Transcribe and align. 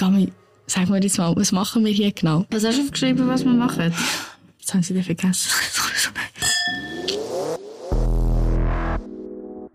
Gami, 0.00 0.32
sag 0.66 0.88
mir 0.88 0.98
jetzt 1.02 1.18
mal, 1.18 1.36
was 1.36 1.52
machen 1.52 1.84
wir 1.84 1.92
hier 1.92 2.10
genau? 2.10 2.46
Was 2.50 2.64
hast 2.64 2.78
du 2.78 2.84
aufgeschrieben, 2.84 3.28
was 3.28 3.44
wir 3.44 3.52
machen? 3.52 3.92
Jetzt 4.58 4.72
haben 4.72 4.82
sie 4.82 4.94
den 4.94 5.04
vergessen. 5.04 5.50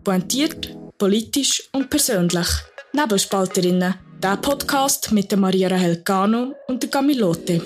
Pointiert, 0.02 0.76
politisch 0.98 1.62
und 1.70 1.88
persönlich. 1.90 2.48
Nebelspalterinnen. 2.92 3.94
Der 4.20 4.36
Podcast 4.38 5.12
mit 5.12 5.30
der 5.30 5.38
Maria 5.38 5.68
Rahel 5.68 6.02
Gano 6.04 6.56
und 6.66 6.82
der 6.82 6.90
Camilote. 6.90 7.62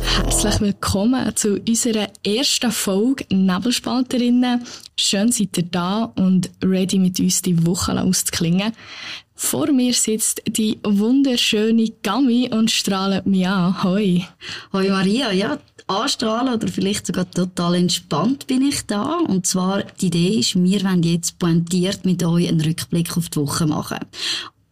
Herzlich 0.00 0.60
willkommen 0.62 1.36
zu 1.36 1.60
unserer 1.60 2.08
ersten 2.24 2.72
Folge 2.72 3.26
Nebelspalterinnen. 3.28 4.64
Schön 4.96 5.30
seid 5.30 5.58
ihr 5.58 5.64
da 5.64 6.04
und 6.16 6.50
ready 6.64 6.98
mit 6.98 7.20
uns 7.20 7.42
die 7.42 7.66
Woche 7.66 8.00
auszuklingen. 8.00 8.72
Vor 9.40 9.70
mir 9.70 9.94
sitzt 9.94 10.42
die 10.48 10.80
wunderschöne 10.82 11.92
Gami 12.02 12.50
und 12.52 12.72
strahlt 12.72 13.24
mich 13.24 13.46
an. 13.46 13.82
Hoi. 13.84 14.24
Hoi 14.72 14.90
Maria, 14.90 15.30
ja, 15.30 15.58
anstrahlen 15.86 16.54
oder 16.54 16.66
vielleicht 16.66 17.06
sogar 17.06 17.30
total 17.30 17.76
entspannt 17.76 18.48
bin 18.48 18.62
ich 18.62 18.84
da. 18.86 19.20
Und 19.28 19.46
zwar, 19.46 19.84
die 20.00 20.08
Idee 20.08 20.40
ist, 20.40 20.56
wir 20.56 20.82
wollen 20.82 21.04
jetzt 21.04 21.38
pointiert 21.38 22.04
mit 22.04 22.22
euch 22.24 22.48
einen 22.48 22.60
Rückblick 22.60 23.16
auf 23.16 23.28
die 23.28 23.38
Woche 23.38 23.66
machen. 23.66 24.00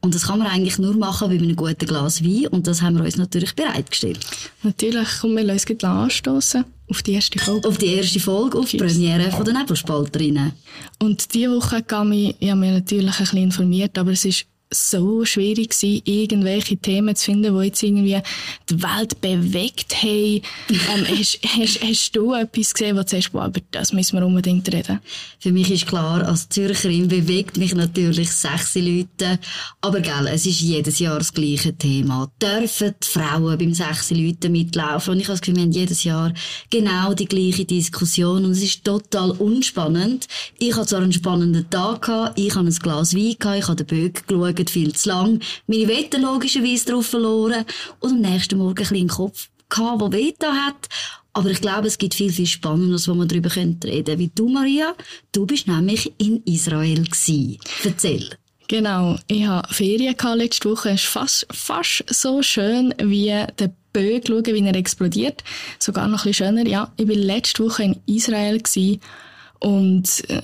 Und 0.01 0.16
das 0.16 0.27
kann 0.27 0.41
man 0.41 0.48
eigentlich 0.48 0.78
nur 0.78 0.97
machen 0.97 1.28
bei 1.28 1.37
einem 1.37 1.55
guten 1.55 1.87
Glas 1.87 2.25
Wein. 2.25 2.48
Und 2.48 2.67
das 2.67 2.83
haben 2.83 2.97
wir 2.97 3.05
uns 3.05 3.17
natürlich 3.17 3.55
bereitgestellt. 3.55 4.19
Natürlich, 4.64 5.20
kommen 5.20 5.37
wir 5.37 5.53
uns 5.53 5.64
gleich 5.64 5.84
anstoßen 5.84 6.64
auf 6.91 7.03
die 7.03 7.12
erste 7.12 7.39
Folge. 7.39 7.69
Auf 7.69 7.78
die 7.78 7.95
erste 7.95 8.19
Folge, 8.19 8.59
auf 8.59 8.69
die 8.69 8.78
Premiere 8.78 9.30
von 9.30 9.45
den 9.45 9.55
Nebelspalterinnen. 9.55 10.53
Und 11.01 11.33
diese 11.34 11.53
Woche, 11.53 11.84
Gami, 11.84 12.34
ich 12.41 12.51
habe 12.51 12.61
mich 12.61 12.73
natürlich 12.73 13.14
ein 13.14 13.19
bisschen 13.19 13.42
informiert, 13.45 13.97
aber 13.97 14.11
es 14.11 14.25
ist 14.25 14.47
so 14.70 15.25
schwierig 15.25 15.70
gewesen, 15.70 16.02
irgendwelche 16.05 16.77
Themen 16.77 17.15
zu 17.15 17.27
finden, 17.27 17.59
die 17.59 17.66
jetzt 17.66 17.83
irgendwie 17.83 18.20
die 18.69 18.83
Welt 18.83 19.20
bewegt 19.20 20.03
haben. 20.03 20.42
ähm, 20.69 21.06
hast, 21.06 21.39
hast, 21.45 21.83
hast 21.83 22.17
du 22.17 22.34
etwas 22.34 22.75
gesehen, 22.75 22.97
wo 22.97 23.03
du 23.03 23.09
sagst, 23.09 23.33
boah, 23.33 23.47
über 23.47 23.61
das 23.70 23.92
müssen 23.92 24.19
wir 24.19 24.27
unbedingt 24.27 24.72
reden? 24.72 25.00
Für 25.39 25.53
mich 25.53 25.70
ist 25.70 25.87
klar, 25.87 26.27
als 26.27 26.48
Zürcherin 26.48 27.09
bewegt 27.09 27.56
mich 27.56 27.75
natürlich 27.75 28.33
sechs 28.33 28.75
Leute. 28.75 29.39
Aber 29.81 30.00
gell, 30.00 30.27
es 30.33 30.47
ist 30.47 30.61
jedes 30.61 30.98
Jahr 30.98 31.19
das 31.19 31.33
gleiche 31.33 31.75
Thema. 31.75 32.31
Dürfen 32.42 32.94
die 33.03 33.06
Frauen 33.06 33.59
beim 33.59 33.72
sechs 33.72 34.11
Leute 34.11 34.48
mitlaufen? 34.48 35.12
Und 35.12 35.20
ich 35.20 35.27
habe 35.27 35.34
das 35.34 35.42
Gefühl, 35.42 35.56
wir 35.56 35.62
haben 35.62 35.72
jedes 35.72 36.03
Jahr 36.03 36.33
genau 36.70 37.14
die 37.14 37.27
gleiche 37.27 37.64
Diskussion. 37.64 38.44
Und 38.44 38.50
es 38.50 38.62
ist 38.62 38.84
total 38.84 39.31
unspannend. 39.31 40.27
Ich 40.59 40.75
hatte 40.75 40.89
zwar 40.89 41.03
einen 41.03 41.12
spannenden 41.12 41.70
Tag 41.70 42.03
gehabt, 42.03 42.39
ich 42.39 42.55
habe 42.55 42.67
ein 42.67 42.75
Glas 42.75 43.14
Wein 43.14 43.37
gehabt, 43.39 43.59
ich 43.59 43.69
habe 43.69 43.84
den 43.84 43.87
Bögen 43.87 44.22
geschaut, 44.27 44.56
geschaut, 44.57 44.71
viel 44.71 44.95
zu 44.95 45.09
lang, 45.09 45.41
meine 45.67 45.89
Wette 45.89 46.19
logischerweise 46.19 46.87
drauf 46.87 47.07
verloren 47.07 47.65
und 48.01 48.12
am 48.12 48.21
nächsten 48.21 48.59
Morgen 48.59 48.71
ein 48.71 48.75
bisschen 48.75 48.97
einen 48.97 49.09
Kopf 49.09 49.49
gehabt, 49.69 50.01
der 50.03 50.12
Wette 50.12 50.47
hat. 50.53 50.89
Aber 51.33 51.51
ich 51.51 51.61
glaube, 51.61 51.87
es 51.87 51.99
gibt 51.99 52.15
viel, 52.15 52.33
viel 52.33 52.47
Spannendes, 52.47 53.09
wo 53.09 53.15
man 53.15 53.29
darüber 53.29 53.55
reden 53.55 53.79
könnte. 53.79 54.19
Wie 54.19 54.31
du, 54.34 54.49
Maria, 54.49 54.95
du 55.33 55.45
bist 55.45 55.69
nämlich 55.69 56.11
in 56.19 56.43
Israel 56.45 57.05
gewesen. 57.05 57.59
Erzähl. 57.84 58.31
Genau, 58.69 59.17
ich 59.29 59.47
hatte 59.47 59.73
Ferien 59.73 60.17
letzte 60.34 60.71
Woche. 60.71 60.91
Es 60.91 61.03
ist 61.03 61.09
fast, 61.09 61.47
fast 61.53 62.05
so 62.09 62.43
schön 62.43 62.95
wie 62.99 63.27
der 63.59 63.71
Böe 63.93 64.21
schauen, 64.27 64.47
wie 64.47 64.67
er 64.67 64.75
explodiert. 64.75 65.45
Sogar 65.79 66.09
noch 66.09 66.25
ein 66.25 66.31
bisschen 66.31 66.47
schöner. 66.47 66.67
Ja, 66.67 66.93
ich 66.97 67.07
war 67.07 67.15
letzte 67.15 67.65
Woche 67.65 67.84
in 67.84 67.97
Israel 68.07 68.59
gewesen 68.59 69.01
und 69.61 70.29
äh, 70.29 70.43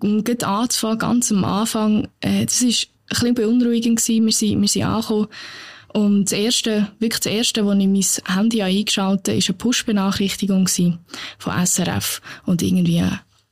gerade 0.00 0.46
anzufangen, 0.46 0.98
ganz 0.98 1.32
am 1.32 1.44
Anfang, 1.44 2.08
äh, 2.20 2.44
das 2.44 2.62
ist 2.62 2.88
bisschen 3.08 3.34
beunruhigend 3.34 3.98
gewesen. 3.98 4.24
Wir 4.24 4.32
sind, 4.32 4.60
wir 4.60 4.68
sind 4.68 4.84
angekommen. 4.84 5.28
Und 5.92 6.26
das 6.26 6.38
erste, 6.38 6.88
wirklich 6.98 7.20
das 7.20 7.32
erste, 7.32 7.64
wo 7.64 7.72
ich 7.72 7.86
mein 8.26 8.36
Handy 8.36 8.62
eingeschaltet 8.62 9.28
habe, 9.28 9.38
war 9.38 9.48
eine 9.48 9.58
Push-Benachrichtigung 9.58 10.68
von 11.38 11.66
SRF. 11.66 12.20
Und 12.44 12.62
irgendwie 12.62 13.04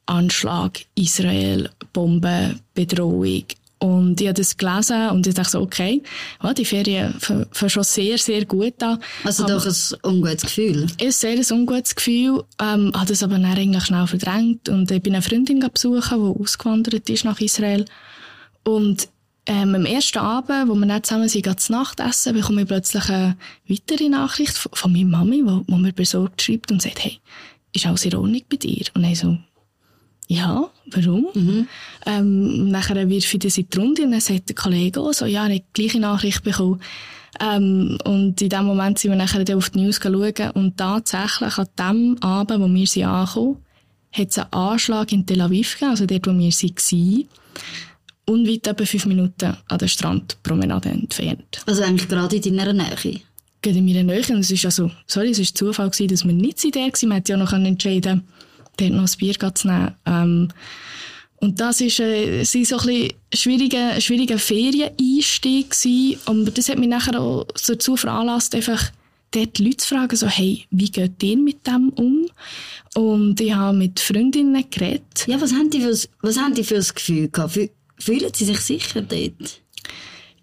Anschlag, 0.07 0.81
Israel, 0.95 1.71
Bomben, 1.93 2.61
Bedrohung. 2.75 3.45
Und 3.79 4.21
ich 4.21 4.29
habe 4.29 4.35
das 4.35 4.57
gelesen 4.57 5.11
und 5.11 5.27
ich 5.27 5.35
dachte 5.35 5.51
so, 5.51 5.61
okay, 5.61 6.03
ja, 6.43 6.55
die 6.55 6.65
Ferien 6.65 7.15
fangen 7.21 7.47
schon 7.69 7.83
sehr, 7.83 8.17
sehr 8.17 8.47
gut 8.47 8.83
an. 8.83 8.99
Also 9.23 9.45
aber 9.45 9.55
doch 9.55 9.67
ein 9.67 10.11
ungutes 10.11 10.45
Gefühl? 10.45 10.87
Ein 10.99 11.11
sehr 11.11 11.33
ein 11.33 11.53
ungutes 11.53 11.95
Gefühl, 11.95 12.43
ähm, 12.59 12.93
habe 12.95 13.07
das 13.07 13.23
aber 13.23 13.35
dann 13.35 13.45
eigentlich 13.45 13.85
schnell 13.85 14.07
verdrängt 14.07 14.71
und 14.71 14.91
ich 14.91 15.03
bin 15.03 15.13
eine 15.15 15.21
Freundin 15.21 15.61
besuchen, 15.61 16.01
die 16.01 16.43
ausgewandert 16.43 17.11
ist 17.11 17.27
nach 17.27 17.39
Israel. 17.41 17.85
Und 18.65 19.09
ähm, 19.47 19.75
am 19.75 19.87
ersten 19.87 20.19
Abend, 20.19 20.69
wo 20.69 20.75
wir 20.75 20.87
nicht 20.87 21.07
zusammen 21.07 21.29
sind, 21.29 21.61
zu 21.61 21.73
Nacht 21.73 22.01
essen, 22.01 22.35
bekomme 22.35 22.63
ich 22.63 22.69
plötzlich 22.69 23.09
eine 23.09 23.37
weitere 23.69 24.09
Nachricht 24.09 24.57
von, 24.59 24.73
von 24.75 24.93
meiner 24.93 25.19
Mami, 25.19 25.43
wo, 25.45 25.63
wo 25.67 25.77
mir 25.77 25.93
besorgt 25.93 26.43
schreibt 26.43 26.73
und 26.73 26.83
sagt, 26.83 27.05
hey, 27.05 27.21
ist 27.73 27.87
alles 27.87 28.05
in 28.05 28.17
Ordnung 28.17 28.43
bei 28.51 28.57
dir? 28.57 28.85
Und 28.95 29.05
ich 29.05 29.21
so, 29.21 29.39
ja, 30.29 30.69
warum? 30.91 31.29
Mhm. 31.35 31.69
Ähm, 32.05 32.71
nachher 32.71 33.09
wirf 33.09 33.33
ich 33.33 33.39
das 33.39 33.59
in 33.59 33.69
die 33.69 33.79
Runde 33.79 34.03
und 34.03 34.11
dann 34.11 34.21
sagt 34.21 34.49
der 34.49 34.57
Kollege 34.57 35.01
auch 35.01 35.13
so, 35.13 35.27
ja, 35.27 35.47
er 35.47 35.55
hat 35.55 35.65
die 35.77 35.83
gleiche 35.83 36.01
Nachricht 36.01 36.43
bekommen. 36.43 36.81
Ähm, 37.39 37.99
und 38.05 38.41
in 38.41 38.49
dem 38.49 38.65
Moment 38.65 38.99
sind 38.99 39.13
wir 39.13 39.17
nachher 39.17 39.57
auf 39.57 39.71
die 39.71 39.81
News 39.81 40.01
schauen 40.03 40.51
und 40.55 40.77
tatsächlich 40.77 41.59
an 41.59 41.69
dem 41.79 42.23
Abend, 42.23 42.61
wo 42.61 42.69
wir 42.69 42.87
sie 42.87 43.05
angekommen, 43.05 43.59
hat 44.11 44.29
es 44.31 44.39
einen 44.39 44.53
Anschlag 44.53 45.13
in 45.13 45.27
Tel 45.27 45.41
Aviv 45.41 45.75
gegeben, 45.75 45.91
also 45.91 46.07
dort, 46.07 46.27
wo 46.27 46.31
wir 46.33 46.51
waren 46.51 47.29
unweit 48.27 48.67
etwa 48.67 48.85
fünf 48.85 49.07
Minuten 49.07 49.57
an 49.69 49.79
der 49.79 49.89
Strandpromenade 49.89 50.89
entfernt. 50.89 51.63
Also 51.67 51.83
eigentlich 51.83 52.09
gerade 52.09 52.37
in 52.37 52.43
deiner 52.57 52.73
Nähe? 52.73 53.21
Gerade 53.63 53.79
in 53.79 53.85
meiner 53.85 54.03
Nähe. 54.03 54.25
Und 54.31 54.41
es 54.41 54.51
ist 54.51 54.65
also, 54.65 54.91
sorry, 55.07 55.31
es 55.31 55.39
war 55.39 55.47
Zufall 55.47 55.91
gewesen, 55.91 56.09
dass 56.09 56.25
wir 56.25 56.33
nicht 56.33 56.65
in 56.65 56.73
der 56.73 56.83
waren. 56.83 57.09
Man 57.09 57.17
hätte 57.17 57.33
ja 57.33 57.39
noch 57.39 57.53
entscheiden 57.53 58.23
dort 58.77 58.93
noch 58.93 59.03
ein 59.03 59.19
Bier 59.19 59.55
zu 59.55 59.69
nehmen. 59.69 59.95
Ähm, 60.05 60.49
und 61.39 61.61
das 61.61 61.81
war 61.81 62.07
äh, 62.07 62.45
so 62.45 62.59
ein 62.59 62.65
bisschen 62.65 63.13
schwieriger, 63.33 64.01
schwieriger 64.01 64.39
Ferieneinstieg 64.39 65.71
gewesen. 65.71 66.19
Aber 66.27 66.51
das 66.51 66.69
hat 66.69 66.79
mich 66.79 66.89
nachher 66.89 67.21
auch 67.21 67.47
dazu 67.67 67.97
veranlasst, 67.97 68.55
einfach 68.55 68.91
dort 69.33 69.59
die 69.59 69.65
Leute 69.65 69.77
zu 69.79 69.89
fragen, 69.89 70.17
so, 70.17 70.27
hey, 70.27 70.65
wie 70.71 70.91
geht 70.91 71.23
ihr 71.23 71.37
mit 71.37 71.67
dem 71.67 71.91
um? 71.91 72.27
Und 72.95 73.41
ich 73.41 73.53
habe 73.53 73.77
mit 73.77 74.01
Freundinnen 74.01 74.65
geredet. 74.71 75.27
Ja, 75.27 75.41
was 75.41 75.53
haben 75.53 75.71
die 75.71 75.81
für, 75.81 75.97
was 76.23 76.39
haben 76.39 76.55
die 76.55 76.65
für 76.65 76.77
ein 76.77 76.87
Gefühl 76.95 77.29
gehabt? 77.29 77.71
Fühlen 77.99 78.31
Sie 78.35 78.45
sich 78.45 78.61
sicher 78.61 79.03
dort? 79.03 79.61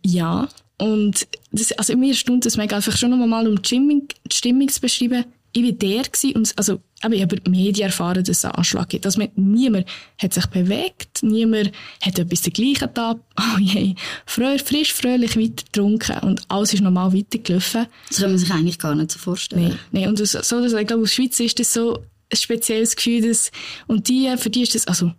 Ja. 0.05 0.47
Und 0.77 1.27
das, 1.51 1.71
also 1.73 1.95
mir 1.95 2.13
stimmt 2.13 2.45
das 2.45 2.57
mega 2.57 2.75
einfach 2.75 2.97
schon 2.97 3.11
noch 3.11 3.25
mal 3.25 3.47
um 3.47 3.61
die 3.61 3.67
Stimmung, 3.67 4.07
die 4.29 4.35
Stimmung 4.35 4.67
zu 4.69 4.81
beschreiben. 4.81 5.25
Ich 5.55 5.63
war 5.63 5.71
der 5.71 6.01
gewesen 6.01 6.35
und 6.35 6.51
also, 6.57 6.81
aber 7.01 7.13
ich 7.13 7.21
habe 7.21 7.35
über 7.35 7.43
die 7.43 7.51
Medien 7.51 7.85
erfahren, 7.85 8.23
dass 8.23 8.37
es 8.37 8.43
einen 8.45 8.55
Anschlag 8.55 8.89
gibt. 8.89 9.05
Also 9.05 9.23
niemand 9.35 9.85
hat 10.19 10.33
sich 10.33 10.47
bewegt, 10.47 11.21
niemand 11.21 11.71
hat 12.01 12.17
etwas 12.17 12.41
dergleichen 12.41 12.89
da. 12.95 13.15
Oh 13.39 13.59
je, 13.59 13.93
frö, 14.25 14.57
frisch, 14.57 14.93
fröhlich 14.93 15.37
weiter 15.37 15.63
getrunken 15.63 16.17
und 16.19 16.41
alles 16.47 16.73
ist 16.73 16.81
normal 16.81 17.13
weitergelaufen. 17.13 17.85
Das 18.09 18.17
kann 18.19 18.31
man 18.31 18.39
sich 18.39 18.51
eigentlich 18.51 18.79
gar 18.79 18.95
nicht 18.95 19.11
so 19.11 19.19
vorstellen. 19.19 19.63
Nein, 19.63 19.79
nein. 19.91 20.09
und 20.09 20.17
so, 20.17 20.39
das, 20.39 20.51
ich 20.73 20.87
glaube, 20.87 21.03
aus 21.03 21.13
Schweiz 21.13 21.39
ist 21.39 21.59
das 21.59 21.71
so 21.71 21.99
ein 22.31 22.37
spezielles 22.37 22.95
Gefühl, 22.95 23.21
dass, 23.21 23.51
und 23.85 24.07
die, 24.07 24.33
für 24.37 24.49
die 24.49 24.63
ist 24.63 24.73
das, 24.73 24.87
also 24.87 25.11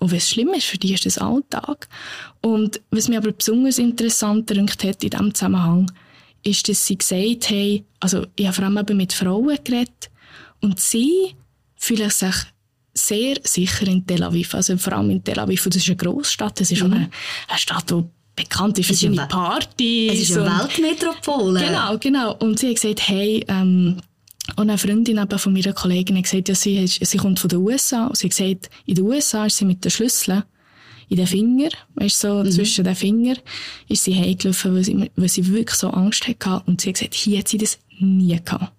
auch 0.00 0.10
wenn 0.10 0.18
es 0.18 0.30
schlimm 0.30 0.52
ist, 0.54 0.66
für 0.66 0.78
die 0.78 0.94
ist 0.94 1.06
das 1.06 1.18
Alltag. 1.18 1.88
Und 2.40 2.80
was 2.90 3.08
mich 3.08 3.18
aber 3.18 3.32
besonders 3.32 3.78
interessant 3.78 4.50
hat 4.50 5.02
in 5.02 5.10
diesem 5.10 5.34
Zusammenhang, 5.34 5.90
ist, 6.42 6.68
dass 6.68 6.86
sie 6.86 6.98
gesagt 6.98 7.50
haben, 7.50 7.84
also 8.00 8.26
ich 8.36 8.46
habe 8.46 8.54
vor 8.54 8.64
allem 8.64 8.78
eben 8.78 8.96
mit 8.96 9.12
Frauen 9.12 9.58
geredet, 9.64 10.10
und 10.60 10.80
sie 10.80 11.34
fühlen 11.76 12.10
sich 12.10 12.34
sehr 12.92 13.36
sicher 13.44 13.86
in 13.86 14.04
Tel 14.06 14.24
Aviv, 14.24 14.54
also 14.54 14.76
vor 14.76 14.92
allem 14.92 15.10
in 15.10 15.22
Tel 15.22 15.38
Aviv, 15.38 15.64
das 15.64 15.76
ist 15.76 15.88
eine 15.88 15.96
Großstadt, 15.96 16.60
das 16.60 16.70
ist 16.70 16.82
mhm. 16.82 16.92
eine, 16.92 17.10
eine 17.48 17.58
Stadt, 17.58 17.90
die 17.90 18.04
bekannt 18.34 18.78
ist 18.78 18.86
für 18.86 18.94
seine 18.94 19.26
Partys. 19.26 20.12
Es 20.12 20.30
ist 20.30 20.36
eine 20.36 20.46
Weltmetropole. 20.46 21.60
Genau, 21.60 21.98
genau. 21.98 22.34
Und 22.36 22.58
sie 22.58 22.68
hat 22.68 22.74
gesagt, 22.76 23.08
hey, 23.08 23.44
ähm, 23.48 24.00
und 24.56 24.70
eine 24.70 24.78
Freundin 24.78 25.18
eben 25.18 25.38
von 25.38 25.52
meiner 25.52 25.72
Kollegin 25.72 26.16
hat 26.16 26.24
gesagt, 26.24 26.48
ja, 26.48 26.54
sie, 26.54 26.86
sie 26.86 27.18
kommt 27.18 27.38
von 27.38 27.48
den 27.48 27.58
USA. 27.58 28.06
Und 28.06 28.16
sie 28.16 28.28
hat 28.28 28.36
gesagt, 28.36 28.70
in 28.86 28.94
den 28.94 29.04
USA 29.04 29.46
ist 29.46 29.58
sie 29.58 29.64
mit 29.64 29.84
den 29.84 29.90
Schlüsseln 29.90 30.42
in 31.08 31.16
den 31.16 31.26
Finger, 31.26 31.70
weißt 31.94 32.20
so 32.20 32.42
mhm. 32.42 32.50
zwischen 32.50 32.84
den 32.84 32.94
Finger, 32.94 33.36
ist 33.88 34.04
sie 34.04 34.14
heimgelaufen, 34.14 34.74
weil 34.74 34.84
sie, 34.84 35.10
weil 35.16 35.28
sie 35.28 35.46
wirklich 35.46 35.78
so 35.78 35.90
Angst 35.90 36.28
hatte. 36.28 36.62
Und 36.66 36.80
sie 36.80 36.90
hat 36.90 36.96
gesagt, 36.96 37.14
hier 37.14 37.38
hat 37.38 37.48
sie 37.48 37.58
das 37.58 37.78
nie 37.98 38.38
gehabt. 38.42 38.72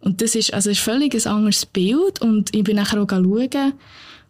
Und 0.00 0.20
das 0.20 0.34
ist, 0.34 0.52
also, 0.52 0.70
ist 0.70 0.80
völlig 0.80 1.14
ein 1.14 1.32
anderes 1.32 1.64
Bild. 1.64 2.20
Und 2.20 2.54
ich 2.54 2.64
bin 2.64 2.76
nachher 2.76 3.00
auch 3.00 3.08
schauen. 3.08 3.72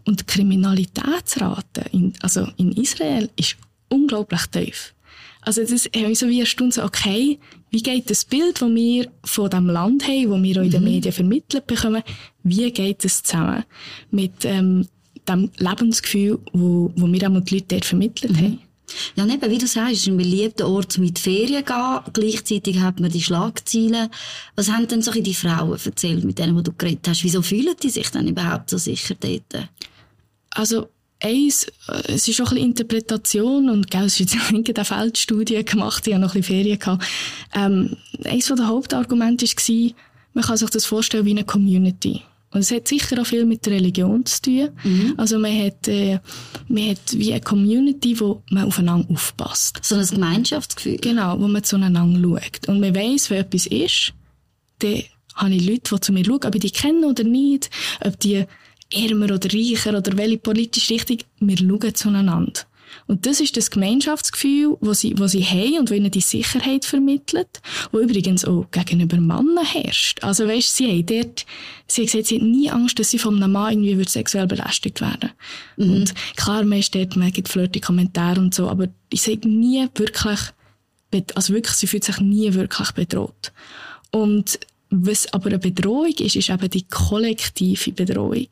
Und 0.04 0.20
die 0.20 0.24
Kriminalitätsrate 0.24 1.84
in, 1.92 2.12
also 2.20 2.48
in 2.56 2.72
Israel 2.72 3.30
ist 3.36 3.56
unglaublich 3.88 4.46
tief. 4.46 4.94
Also 5.42 5.62
das 5.64 5.86
habe 5.86 6.12
ich 6.12 6.18
so 6.18 6.28
wie 6.28 6.38
eine 6.38 6.46
Stunde 6.46 6.74
so, 6.74 6.84
okay, 6.84 7.38
wie 7.70 7.82
geht 7.82 8.08
das 8.08 8.24
Bild, 8.24 8.62
das 8.62 8.70
wir 8.70 9.10
von 9.24 9.50
diesem 9.50 9.66
Land 9.66 10.06
haben, 10.06 10.30
das 10.30 10.42
wir 10.42 10.60
auch 10.60 10.64
in 10.64 10.70
den 10.70 10.82
mhm. 10.82 10.88
Medien 10.88 11.12
vermittelt 11.12 11.66
bekommen, 11.66 12.02
wie 12.44 12.70
geht 12.70 13.04
das 13.04 13.22
zusammen 13.22 13.64
mit 14.10 14.44
ähm, 14.44 14.86
dem 15.28 15.50
Lebensgefühl, 15.58 16.38
wo, 16.52 16.92
wo 16.94 17.06
wir 17.06 17.30
auch 17.30 17.40
die 17.40 17.54
Leute 17.54 17.66
dort 17.68 17.84
vermittelt 17.84 18.32
mhm. 18.32 18.36
haben? 18.36 18.58
Ja, 19.16 19.26
eben, 19.26 19.50
wie 19.50 19.58
du 19.58 19.66
sagst, 19.66 19.92
es 19.92 19.98
ist 20.00 20.08
ein 20.08 20.16
beliebter 20.16 20.68
Ort 20.68 20.98
mit 20.98 21.18
Ferien 21.18 21.64
gehen. 21.64 22.00
Gleichzeitig 22.12 22.78
hat 22.80 23.00
man 23.00 23.10
die 23.10 23.22
Schlagzeilen. 23.22 24.10
Was 24.54 24.70
haben 24.70 24.86
denn 24.86 25.02
so 25.02 25.10
die 25.12 25.34
Frauen 25.34 25.78
erzählt, 25.82 26.24
mit 26.24 26.38
denen, 26.38 26.56
die 26.56 26.62
du 26.62 26.72
geredet 26.72 27.08
hast? 27.08 27.24
Wieso 27.24 27.42
fühlen 27.42 27.74
die 27.82 27.90
sich 27.90 28.10
dann 28.10 28.28
überhaupt 28.28 28.70
so 28.70 28.78
sicher 28.78 29.14
dort? 29.18 29.68
Also, 30.50 30.88
eins, 31.22 31.66
äh, 31.88 32.12
es 32.12 32.28
ist 32.28 32.40
auch 32.40 32.46
ein 32.46 32.54
bisschen 32.54 32.68
Interpretation 32.68 33.70
und 33.70 33.90
gell, 33.90 34.04
es 34.04 34.20
ist 34.20 34.34
nicht 34.52 34.76
eine 34.76 34.84
Feldstudie 34.84 35.64
gemacht, 35.64 36.06
ich 36.06 36.14
hatte 36.14 36.22
noch 36.22 36.34
ein 36.34 36.40
bisschen 36.40 36.56
Ferien. 36.56 36.78
Gehabt. 36.78 37.04
Ähm, 37.54 37.96
eins 38.24 38.46
der 38.46 38.66
Hauptargumente 38.66 39.46
war, 39.46 39.90
man 40.34 40.44
kann 40.44 40.56
sich 40.56 40.70
das 40.70 40.86
vorstellen 40.86 41.24
wie 41.24 41.30
eine 41.30 41.44
Community. 41.44 42.22
Und 42.52 42.60
es 42.60 42.70
hat 42.70 42.86
sicher 42.86 43.20
auch 43.20 43.26
viel 43.26 43.46
mit 43.46 43.64
der 43.64 43.74
Religion 43.74 44.26
zu 44.26 44.42
tun. 44.42 44.68
Mhm. 44.84 45.14
Also 45.16 45.38
man 45.38 45.58
hat, 45.58 45.88
äh, 45.88 46.18
man 46.68 46.90
hat 46.90 47.00
wie 47.12 47.32
eine 47.32 47.40
Community, 47.40 48.20
wo 48.20 48.42
man 48.50 48.64
aufeinander 48.64 49.10
aufpasst. 49.10 49.80
So 49.82 49.94
ein 49.94 50.06
Gemeinschaftsgefühl. 50.06 50.98
Genau, 50.98 51.40
wo 51.40 51.48
man 51.48 51.64
zueinander 51.64 52.20
schaut. 52.20 52.68
Und 52.68 52.80
man 52.80 52.94
weiss, 52.94 53.30
wenn 53.30 53.38
etwas 53.38 53.66
ist, 53.66 54.12
dann 54.80 55.02
habe 55.34 55.54
ich 55.54 55.66
Leute, 55.66 55.94
die 55.94 56.00
zu 56.00 56.12
mir 56.12 56.24
schauen, 56.24 56.44
ob 56.44 56.54
ich 56.54 56.60
die 56.60 56.70
kenne 56.70 57.06
oder 57.06 57.24
nicht, 57.24 57.70
ob 58.04 58.20
die 58.20 58.44
ärmer 58.92 59.34
oder 59.34 59.48
reicher 59.52 59.96
oder 59.96 60.16
welche 60.16 60.38
politische 60.38 60.94
Richtung, 60.94 61.18
wir 61.40 61.56
schauen 61.56 61.94
zueinander. 61.94 62.62
Und 63.06 63.26
das 63.26 63.40
ist 63.40 63.56
das 63.56 63.70
Gemeinschaftsgefühl, 63.70 64.76
das 64.80 65.00
sie, 65.00 65.14
das 65.14 65.32
sie 65.32 65.44
haben 65.44 65.78
und 65.80 65.90
das 65.90 65.96
ihnen 65.96 66.10
die 66.10 66.20
Sicherheit 66.20 66.84
vermittelt, 66.84 67.60
wo 67.90 67.98
übrigens 67.98 68.44
auch 68.44 68.66
gegenüber 68.70 69.16
Männern 69.16 69.64
herrscht. 69.64 70.22
Also 70.22 70.46
weißt, 70.46 70.76
sie 70.76 70.88
haben 70.88 71.06
dort, 71.06 71.46
sie 71.86 72.02
haben 72.02 72.06
gesagt, 72.06 72.26
sie 72.26 72.38
haben 72.38 72.50
nie 72.50 72.70
Angst, 72.70 72.98
dass 72.98 73.10
sie 73.10 73.18
von 73.18 73.36
einem 73.36 73.52
Mann 73.52 73.82
irgendwie 73.82 74.08
sexuell 74.08 74.46
belästigt 74.46 75.00
werden. 75.00 75.30
Mhm. 75.76 75.90
Und 75.90 76.14
klar, 76.36 76.64
man 76.64 76.78
ist 76.78 76.94
dort, 76.94 77.16
man 77.16 77.32
gibt 77.32 77.48
flirty 77.48 77.80
Kommentare 77.80 78.40
und 78.40 78.54
so, 78.54 78.68
aber 78.68 78.88
ich 79.10 79.22
sage 79.22 79.48
nie 79.48 79.86
wirklich, 79.94 80.40
also 81.34 81.52
wirklich, 81.52 81.76
sie 81.76 81.86
fühlt 81.86 82.04
sich 82.04 82.20
nie 82.20 82.54
wirklich 82.54 82.92
bedroht. 82.92 83.52
Und 84.10 84.58
was 84.94 85.32
aber 85.32 85.46
eine 85.46 85.58
Bedrohung 85.58 86.12
ist, 86.18 86.36
ist 86.36 86.50
eben 86.50 86.68
die 86.68 86.86
kollektive 86.86 87.92
Bedrohung. 87.92 88.46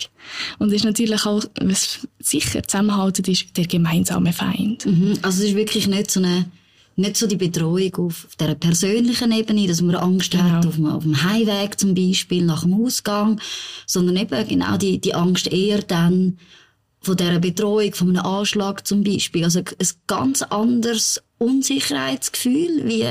Und 0.59 0.73
ist 0.73 0.85
natürlich 0.85 1.27
auch, 1.27 1.45
was 1.61 2.07
sicher 2.19 2.63
zusammenhaltet, 2.63 3.29
ist 3.29 3.57
der 3.57 3.67
gemeinsame 3.67 4.33
Feind. 4.33 4.87
Mhm. 4.87 5.19
Also 5.21 5.43
es 5.43 5.51
ist 5.51 5.55
wirklich 5.55 5.87
nicht 5.87 6.11
so 6.11 6.21
eine, 6.21 6.51
nicht 6.97 7.19
so 7.19 7.27
die 7.27 7.37
Bedrohung 7.37 7.95
auf 7.97 8.27
der 8.39 8.55
persönlichen 8.55 9.33
Ebene, 9.33 9.69
dass 9.69 9.83
man 9.83 9.97
Angst 9.97 10.31
genau. 10.31 10.45
hat 10.45 10.67
auf 10.67 10.77
dem, 10.77 10.87
auf 10.87 11.03
dem 11.03 11.23
Heimweg 11.23 11.79
zum 11.79 11.95
Beispiel, 11.95 12.43
nach 12.43 12.63
dem 12.63 12.73
Ausgang, 12.85 13.39
sondern 13.87 14.17
eben 14.17 14.49
genau 14.49 14.79
die, 14.79 14.99
die 14.99 15.15
Angst 15.15 15.47
eher 15.47 15.83
dann 15.83 16.39
von 17.03 17.19
dieser 17.19 17.39
Bedrohung, 17.39 17.93
von 17.93 18.09
einem 18.09 18.25
Anschlag 18.25 18.87
zum 18.87 19.05
Beispiel. 19.05 19.45
Also 19.45 19.59
ein 19.61 19.89
ganz 20.07 20.41
anderes 20.41 21.23
Unsicherheitsgefühl, 21.37 22.83
wie 22.85 23.05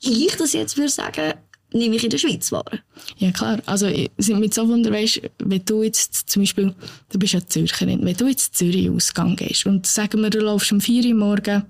ich 0.00 0.36
das 0.36 0.52
jetzt 0.52 0.76
würde 0.76 0.90
sagen, 0.90 1.34
nehme 1.72 1.96
ich 1.96 2.04
in 2.04 2.10
der 2.10 2.18
Schweiz 2.18 2.50
wahr. 2.52 2.70
Ja, 3.18 3.30
klar. 3.30 3.60
Also, 3.66 3.90
sind 4.16 4.40
mit 4.40 4.54
so 4.54 4.68
Wunder, 4.68 4.90
weißt, 4.90 5.22
wenn 5.38 5.64
du 5.64 5.82
jetzt 5.82 6.30
zum 6.30 6.42
Beispiel, 6.42 6.74
du 7.10 7.18
bist 7.18 7.34
ja 7.34 7.46
Zürcherin, 7.46 8.04
wenn 8.04 8.16
du 8.16 8.26
jetzt 8.26 8.56
Zürich 8.56 8.90
Ausgang 8.90 9.36
gehst 9.36 9.66
und 9.66 9.86
sagen 9.86 10.22
wir, 10.22 10.30
du 10.30 10.40
laufst 10.40 10.72
um 10.72 10.80
4 10.80 11.04
Uhr 11.04 11.14
morgen, 11.14 11.64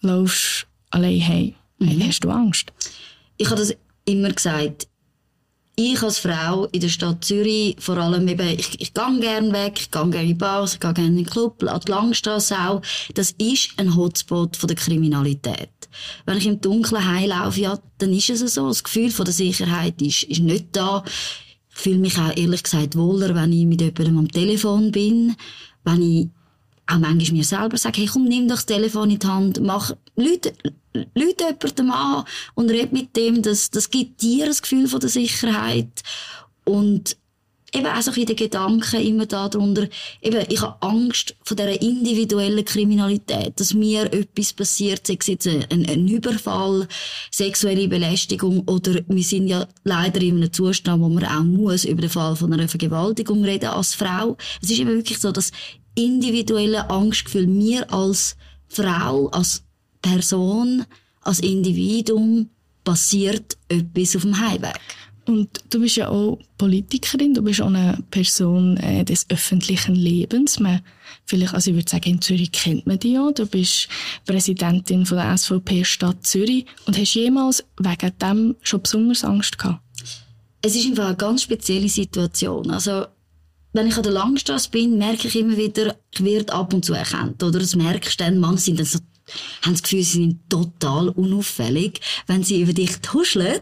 laufst 0.00 0.66
allein 0.90 1.26
heim, 1.26 1.54
mhm. 1.78 2.02
hast 2.06 2.20
du 2.20 2.30
Angst? 2.30 2.72
Ich 3.36 3.48
habe 3.48 3.60
das 3.60 3.74
immer 4.04 4.30
gesagt. 4.30 4.88
Ich 5.78 6.02
als 6.02 6.18
Frau 6.18 6.64
in 6.72 6.80
der 6.80 6.88
Stadt 6.88 7.22
Zürich, 7.22 7.76
vor 7.78 7.98
allem 7.98 8.26
eben, 8.28 8.48
ich, 8.48 8.80
ich 8.80 8.94
gehe 8.94 9.20
gerne 9.20 9.52
weg, 9.52 9.74
ich 9.78 9.90
gehe 9.90 10.08
gerne 10.08 10.30
in 10.30 10.38
Bars, 10.38 10.72
ich 10.72 10.80
gehe 10.80 10.94
gerne 10.94 11.10
in 11.10 11.16
den 11.16 11.26
Club, 11.26 11.58
die 11.58 11.90
Langstrasse 11.90 12.56
auch. 12.58 12.80
Das 13.12 13.32
ist 13.32 13.72
ein 13.76 13.94
Hotspot 13.94 14.56
von 14.56 14.68
der 14.68 14.76
Kriminalität. 14.76 15.68
Wenn 16.24 16.38
ich 16.38 16.46
im 16.46 16.62
Dunkeln 16.62 17.06
heimlaufe, 17.06 17.60
ja, 17.60 17.78
dann 17.98 18.14
ist 18.14 18.30
es 18.30 18.54
so. 18.54 18.68
Das 18.68 18.84
Gefühl 18.84 19.10
von 19.10 19.26
der 19.26 19.34
Sicherheit 19.34 20.00
ist, 20.00 20.22
ist 20.22 20.40
nicht 20.40 20.68
da. 20.72 21.04
Ich 21.68 21.76
fühle 21.76 21.98
mich 21.98 22.16
auch 22.16 22.34
ehrlich 22.34 22.62
gesagt 22.62 22.96
wohler, 22.96 23.34
wenn 23.34 23.52
ich 23.52 23.66
mit 23.66 23.82
jemandem 23.82 24.16
am 24.16 24.32
Telefon 24.32 24.92
bin, 24.92 25.36
wenn 25.84 26.00
ich 26.00 26.28
auch 26.86 26.98
manchmal 26.98 27.38
mir 27.38 27.44
selber 27.44 27.76
sage, 27.76 28.00
hey, 28.00 28.08
komm, 28.12 28.24
nimm 28.24 28.48
doch 28.48 28.56
das 28.56 28.66
Telefon 28.66 29.10
in 29.10 29.18
die 29.18 29.26
Hand, 29.26 29.60
mach, 29.60 29.92
Leute, 30.14 30.52
Leute 31.14 31.44
jemandem 31.44 31.90
an 31.90 32.24
und 32.54 32.70
red 32.70 32.92
mit 32.92 33.16
dem, 33.16 33.42
das, 33.42 33.70
das 33.70 33.90
gibt 33.90 34.22
dir 34.22 34.46
das 34.46 34.62
Gefühl 34.62 34.88
von 34.88 35.00
der 35.00 35.10
Sicherheit. 35.10 36.02
Und 36.64 37.16
eben 37.74 37.86
auch 37.86 38.00
so 38.00 38.10
ein 38.10 38.26
den 38.26 38.36
Gedanken 38.36 39.00
immer 39.00 39.26
darunter, 39.26 39.88
eben, 40.22 40.44
ich 40.48 40.60
habe 40.60 40.80
Angst 40.80 41.34
vor 41.42 41.56
dieser 41.56 41.80
individuellen 41.80 42.64
Kriminalität, 42.64 43.58
dass 43.58 43.74
mir 43.74 44.12
etwas 44.12 44.52
passiert, 44.52 45.06
sei 45.06 45.16
es 45.18 45.26
jetzt 45.26 45.46
ein, 45.46 45.64
ein 45.70 46.08
Überfall, 46.08 46.88
sexuelle 47.30 47.88
Belästigung 47.88 48.60
oder 48.66 49.00
wir 49.08 49.24
sind 49.24 49.48
ja 49.48 49.66
leider 49.84 50.20
in 50.20 50.36
einem 50.36 50.52
Zustand, 50.52 51.02
wo 51.02 51.08
man 51.08 51.24
auch 51.24 51.42
muss 51.42 51.84
über 51.84 52.02
den 52.02 52.10
Fall 52.10 52.36
von 52.36 52.52
einer 52.52 52.68
Vergewaltigung 52.68 53.44
reden 53.44 53.70
als 53.70 53.94
Frau. 53.94 54.36
Es 54.62 54.70
ist 54.70 54.78
eben 54.78 54.90
wirklich 54.90 55.18
so, 55.18 55.32
dass 55.32 55.50
individuelle 55.96 56.88
Angstgefühl 56.88 57.48
mir 57.48 57.92
als 57.92 58.36
Frau, 58.68 59.28
als 59.28 59.64
Person, 60.02 60.84
als 61.22 61.40
Individuum 61.40 62.50
passiert 62.84 63.56
etwas 63.68 64.14
auf 64.14 64.22
dem 64.22 64.38
Heimweg. 64.38 64.78
Und 65.26 65.48
du 65.70 65.80
bist 65.80 65.96
ja 65.96 66.08
auch 66.08 66.38
Politikerin, 66.56 67.34
du 67.34 67.42
bist 67.42 67.60
auch 67.60 67.66
eine 67.66 67.98
Person 68.10 68.76
äh, 68.76 69.04
des 69.04 69.26
öffentlichen 69.28 69.96
Lebens. 69.96 70.60
Man, 70.60 70.82
vielleicht, 71.24 71.52
also 71.52 71.70
ich 71.70 71.76
würde 71.76 71.90
sagen, 71.90 72.10
in 72.10 72.22
Zürich 72.22 72.52
kennt 72.52 72.86
man 72.86 73.00
dich 73.00 73.14
ja. 73.14 73.32
Du 73.32 73.44
bist 73.44 73.88
Präsidentin 74.24 75.04
von 75.04 75.18
der 75.18 75.36
SVP 75.36 75.84
Stadt 75.84 76.24
Zürich 76.24 76.66
und 76.86 76.96
hast 76.96 77.14
jemals 77.14 77.64
wegen 77.80 78.12
dem 78.22 78.54
schon 78.62 78.82
besonders 78.82 79.24
Angst 79.24 79.58
gehabt? 79.58 79.82
Es 80.62 80.76
ist 80.76 80.86
einfach 80.86 81.08
eine 81.08 81.16
ganz 81.16 81.42
spezielle 81.42 81.88
Situation. 81.88 82.70
Also, 82.70 83.06
wenn 83.76 83.86
ich 83.86 83.96
an 83.96 84.02
der 84.02 84.12
Langstrasse 84.12 84.70
bin, 84.70 84.98
merke 84.98 85.28
ich 85.28 85.36
immer 85.36 85.56
wieder, 85.56 85.96
ich 86.12 86.24
werde 86.24 86.52
ab 86.52 86.72
und 86.72 86.84
zu 86.84 86.94
erkannt. 86.94 87.42
Oder 87.42 87.58
das 87.58 87.76
merkst 87.76 88.18
du 88.18 88.24
dann, 88.24 88.38
manche 88.38 88.62
sind 88.62 88.78
dann 88.78 88.86
so 88.86 88.98
haben 89.62 89.72
das 89.72 89.82
Gefühl, 89.82 90.02
sie 90.04 90.18
sind 90.20 90.48
total 90.48 91.08
unauffällig, 91.08 92.00
wenn 92.28 92.44
sie 92.44 92.62
über 92.62 92.72
dich 92.72 92.96
tuscheln 92.98 93.60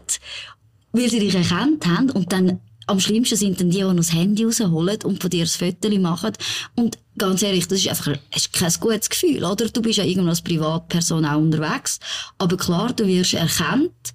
weil 0.91 1.09
sie 1.09 1.19
dich 1.19 1.35
erkannt 1.35 1.85
haben 1.87 2.09
und 2.11 2.31
dann 2.31 2.61
am 2.87 2.99
schlimmsten 2.99 3.35
sind 3.35 3.59
dann 3.59 3.69
die, 3.69 3.77
die 3.77 3.83
noch 3.83 3.95
das 3.95 4.13
Handy 4.13 4.45
rausholen 4.45 5.01
und 5.03 5.21
von 5.21 5.29
dir 5.29 5.43
ein 5.43 5.47
Foto 5.47 5.89
machen. 5.99 6.33
Und 6.75 6.97
ganz 7.17 7.41
ehrlich, 7.41 7.67
das 7.67 7.79
ist 7.79 7.89
einfach 7.89 8.13
ist 8.33 8.53
kein 8.53 8.71
gutes 8.79 9.09
Gefühl, 9.09 9.43
oder? 9.43 9.67
Du 9.67 9.81
bist 9.81 9.97
ja 9.97 10.03
irgendwo 10.03 10.29
als 10.29 10.41
Privatperson 10.41 11.25
auch 11.25 11.39
unterwegs. 11.39 11.99
Aber 12.37 12.57
klar, 12.57 12.93
du 12.93 13.07
wirst 13.07 13.33
erkannt. 13.33 14.13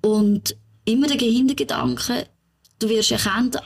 Und 0.00 0.56
immer 0.84 1.08
der 1.08 1.18
Hintergedanke, 1.18 2.28
du 2.78 2.88
wirst 2.88 3.10
erkannt 3.10 3.58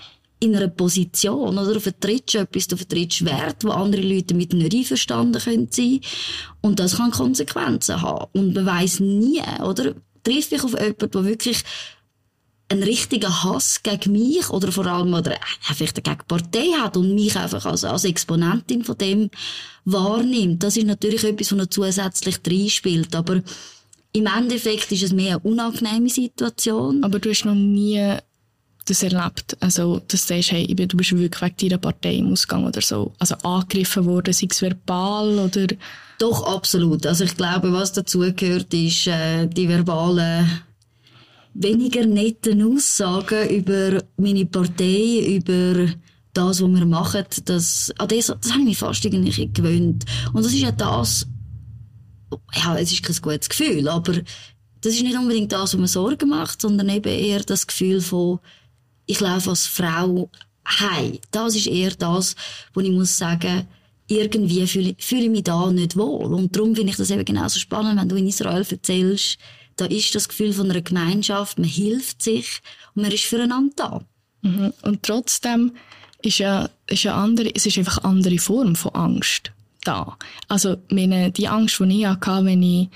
in 0.43 0.57
einer 0.57 0.69
Position, 0.69 1.57
oder? 1.57 1.75
Du 1.75 1.81
vertrittst 1.81 2.35
etwas, 2.35 2.67
du 2.67 2.77
vertrittst 2.77 3.25
Wert, 3.25 3.63
wo 3.63 3.71
andere 3.71 4.03
Leute 4.03 4.35
mit 4.35 4.53
nicht 4.53 4.75
einverstanden 4.75 5.41
können 5.41 5.69
sein. 5.71 6.01
Und 6.61 6.81
das 6.81 6.97
kann 6.97 7.13
Konsequenzen 7.13 8.03
haben. 8.03 8.27
Und 8.33 8.55
man 8.55 8.67
weiß 8.67 9.01
nie, 9.01 9.41
oder? 9.63 9.95
Triff 10.25 10.51
ich 10.51 10.63
auf 10.63 10.73
jemanden, 10.73 11.11
der 11.11 11.25
wirklich 11.25 11.63
einen 12.69 12.83
richtigen 12.83 13.45
Hass 13.45 13.83
gegen 13.83 14.13
mich 14.13 14.49
oder 14.51 14.73
vor 14.73 14.87
allem 14.87 15.15
oder 15.15 15.33
einfach 15.69 15.79
gegen 15.79 16.05
die 16.05 16.27
Partei 16.27 16.69
hat 16.79 16.97
und 16.97 17.15
mich 17.15 17.37
einfach 17.37 17.65
als, 17.67 17.85
als 17.85 18.05
Exponentin 18.05 18.83
von 18.83 18.99
dem 18.99 19.31
wahrnimmt. 19.85 20.63
Das 20.63 20.77
ist 20.77 20.87
natürlich 20.87 21.23
etwas, 21.23 21.53
was 21.53 21.59
noch 21.59 21.67
zusätzlich 21.67 22.41
reinspielt. 22.47 23.15
Aber 23.15 23.43
im 24.13 24.27
Endeffekt 24.27 24.91
ist 24.91 25.03
es 25.03 25.13
mehr 25.13 25.37
eine 25.37 25.41
unangenehme 25.41 26.09
Situation. 26.09 27.05
Aber 27.05 27.19
du 27.19 27.31
hast 27.31 27.45
noch 27.45 27.55
nie 27.55 28.17
das 28.85 29.03
erlebt? 29.03 29.57
Also, 29.61 30.01
dass 30.09 30.27
du 30.27 30.35
sagst, 30.35 30.53
hey, 30.53 30.67
du 30.67 30.97
bist 30.97 31.17
wirklich 31.17 31.43
wegen 31.43 31.57
deiner 31.57 31.79
Partei 31.79 32.17
im 32.17 32.33
Ausgang 32.33 32.67
oder 32.67 32.81
so, 32.81 33.13
also 33.19 33.35
angegriffen 33.43 34.05
worden, 34.05 34.33
sei 34.33 34.49
es 34.51 34.61
verbal 34.61 35.39
oder? 35.39 35.67
Doch, 36.19 36.47
absolut. 36.47 37.07
Also 37.07 37.25
ich 37.25 37.37
glaube, 37.37 37.73
was 37.73 37.93
dazugehört, 37.93 38.73
ist 38.73 39.07
äh, 39.07 39.47
die 39.47 39.69
verbale 39.69 40.47
weniger 41.55 42.07
netten 42.07 42.63
Aussagen 42.63 43.49
über 43.49 44.03
meine 44.17 44.47
Partei, 44.47 45.37
über 45.37 45.89
das, 46.33 46.63
was 46.63 46.71
wir 46.71 46.87
machen, 46.87 47.25
das, 47.45 47.93
an 47.99 48.09
das, 48.09 48.27
das 48.27 48.51
habe 48.51 48.61
ich 48.61 48.69
mich 48.69 48.79
fast 48.79 49.05
irgendwie 49.05 49.53
gewöhnt. 49.53 50.05
Und 50.33 50.45
das 50.45 50.53
ist 50.53 50.63
ja 50.63 50.73
das, 50.73 51.27
ja, 52.55 52.77
es 52.79 52.93
ist 52.93 53.03
kein 53.03 53.17
gutes 53.21 53.49
Gefühl, 53.49 53.89
aber 53.89 54.15
das 54.81 54.95
ist 54.95 55.03
nicht 55.03 55.17
unbedingt 55.17 55.53
das, 55.53 55.75
was 55.75 55.81
mir 55.81 55.89
Sorgen 55.89 56.29
macht, 56.29 56.63
sondern 56.63 56.89
eben 56.89 57.13
eher 57.13 57.41
das 57.41 57.67
Gefühl 57.67 58.01
von, 58.01 58.41
ich 59.13 59.21
laufe 59.21 59.51
als 59.51 59.67
Frau 59.67 60.31
heim. 60.67 61.19
Das 61.31 61.55
ist 61.55 61.67
eher 61.67 61.91
das, 61.91 62.35
wo 62.73 62.81
ich 62.81 62.91
muss 62.91 63.17
sagen, 63.19 63.67
irgendwie 64.09 64.67
fühle, 64.67 64.95
fühle 64.99 65.25
ich 65.25 65.31
mich 65.31 65.45
da 65.45 65.71
nicht 65.71 65.97
wohl. 65.97 66.33
Und 66.33 66.57
darum 66.57 66.75
finde 66.75 66.91
ich 66.91 66.97
das 66.97 67.11
eben 67.11 67.25
genauso 67.25 67.59
spannend, 67.61 68.01
wenn 68.01 68.09
du 68.09 68.17
in 68.17 68.27
Israel 68.27 68.67
erzählst, 68.69 69.39
da 69.77 69.87
ist 69.87 70.15
das 70.15 70.29
Gefühl 70.29 70.53
von 70.53 70.71
einer 70.71 70.81
Gemeinschaft, 70.81 71.59
man 71.59 71.69
hilft 71.69 72.23
sich 72.23 72.61
und 72.95 73.03
man 73.03 73.13
ist 73.13 73.25
füreinander 73.25 73.75
da. 73.77 74.01
Mhm. 74.43 74.73
Und 74.83 75.03
trotzdem 75.03 75.73
ist 76.23 76.39
ja, 76.39 76.69
ist 76.87 77.05
ja 77.05 77.15
andere, 77.15 77.51
es 77.55 77.67
ist 77.67 77.79
einfach 77.79 77.99
eine 77.99 78.09
andere 78.09 78.39
Form 78.39 78.77
von 78.77 78.95
Angst. 78.95 79.53
Da. 79.85 80.17
Also, 80.49 80.77
meine, 80.91 81.31
die 81.31 81.49
Angst, 81.49 81.79
die 81.81 82.01
ich 82.01 82.07
hatte, 82.07 82.45
wenn 82.45 82.63
ich 82.63 82.89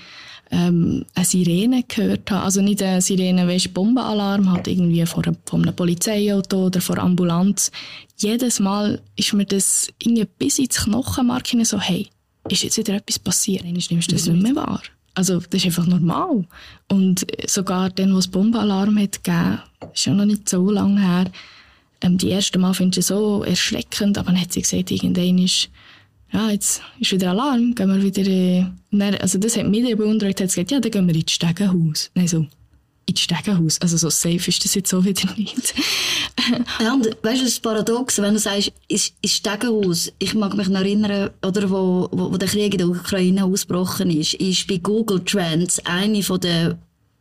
ähm, 0.51 1.05
eine 1.13 1.25
Sirene 1.25 1.83
gehört 1.83 2.31
habe, 2.31 2.43
also 2.43 2.61
nicht 2.61 2.81
eine 2.81 3.01
Sirene, 3.01 3.47
weißt 3.47 3.73
Bombenalarm, 3.73 4.51
halt 4.51 4.67
irgendwie 4.67 5.05
vor, 5.05 5.23
von 5.45 5.63
einem 5.63 5.75
Polizeiauto 5.75 6.67
oder 6.67 6.81
vor 6.81 6.97
Ambulanz. 6.97 7.71
Jedes 8.17 8.59
Mal 8.59 9.01
ist 9.15 9.33
mir 9.33 9.45
das 9.45 9.89
irgendwie 10.01 10.27
bis 10.37 10.59
ins 10.59 10.83
Knochenmark 10.83 11.47
hinein 11.47 11.65
so, 11.65 11.79
hey, 11.79 12.07
ist 12.49 12.63
jetzt 12.63 12.77
wieder 12.77 12.95
etwas 12.95 13.19
passiert? 13.19 13.63
Dann 13.63 13.73
nimmst 13.73 13.91
du 13.91 14.15
das 14.15 14.27
nicht 14.27 14.41
mehr 14.41 14.55
wahr. 14.55 14.81
Also, 15.15 15.39
das 15.39 15.61
ist 15.61 15.65
einfach 15.65 15.87
normal. 15.87 16.45
Und 16.87 17.25
sogar 17.47 17.89
dann, 17.89 18.13
wo 18.13 18.19
es 18.19 18.27
Bombenalarm 18.27 18.99
hat 18.99 19.23
gegeben, 19.23 19.59
ist 19.93 20.05
ja 20.05 20.13
noch 20.13 20.25
nicht 20.25 20.47
so 20.47 20.69
lange 20.69 21.01
her, 21.01 21.31
ähm, 22.01 22.17
die 22.17 22.31
ersten 22.31 22.61
Mal 22.61 22.73
findest 22.73 23.09
du 23.09 23.15
so 23.15 23.43
erschreckend, 23.43 24.17
aber 24.17 24.31
dann 24.31 24.41
hat 24.41 24.53
sie 24.53 24.61
gesagt, 24.61 24.91
irgendwann 24.91 25.39
ist, 25.39 25.69
ja, 26.31 26.49
jetzt 26.51 26.81
ist 26.99 27.11
wieder 27.11 27.29
Alarm, 27.29 27.73
gehen 27.73 27.89
wir 27.89 28.01
wieder, 28.01 28.29
äh, 28.29 28.65
dann, 28.91 29.15
also 29.15 29.37
das 29.37 29.57
hat 29.57 29.67
mich 29.67 29.87
dann 29.87 29.97
beunruhigt, 29.97 30.41
hat 30.41 30.47
gesagt, 30.49 30.71
ja, 30.71 30.79
dann 30.79 30.91
gehen 30.91 31.07
wir 31.07 31.15
ins 31.15 31.31
Stegenhaus. 31.31 32.11
Nein, 32.15 32.27
so, 32.27 32.45
ins 33.05 33.21
Stegenhaus. 33.21 33.79
Also 33.81 33.97
so 33.97 34.09
safe 34.09 34.49
ist 34.49 34.63
das 34.63 34.75
jetzt 34.75 34.89
so 34.89 35.03
wieder 35.03 35.33
nicht. 35.37 35.73
ja, 36.81 36.93
und 36.93 37.05
weißt 37.23 37.41
du, 37.41 37.45
das 37.45 37.59
Paradox, 37.59 38.21
wenn 38.21 38.33
du 38.33 38.39
sagst, 38.39 38.71
ins, 38.87 39.13
Stegenhaus, 39.25 40.11
ich 40.19 40.33
mag 40.33 40.55
mich 40.55 40.67
noch 40.67 40.81
erinnern, 40.81 41.29
oder 41.45 41.69
wo, 41.69 42.09
wo, 42.11 42.31
wo 42.31 42.37
der 42.37 42.49
Krieg 42.49 42.73
in 42.73 42.79
der 42.79 42.89
Ukraine 42.89 43.45
ausgebrochen 43.45 44.09
ist, 44.09 44.33
ist 44.35 44.67
bei 44.67 44.77
Google 44.77 45.23
Trends 45.23 45.79
eine 45.85 46.23
von 46.23 46.39
der 46.39 46.77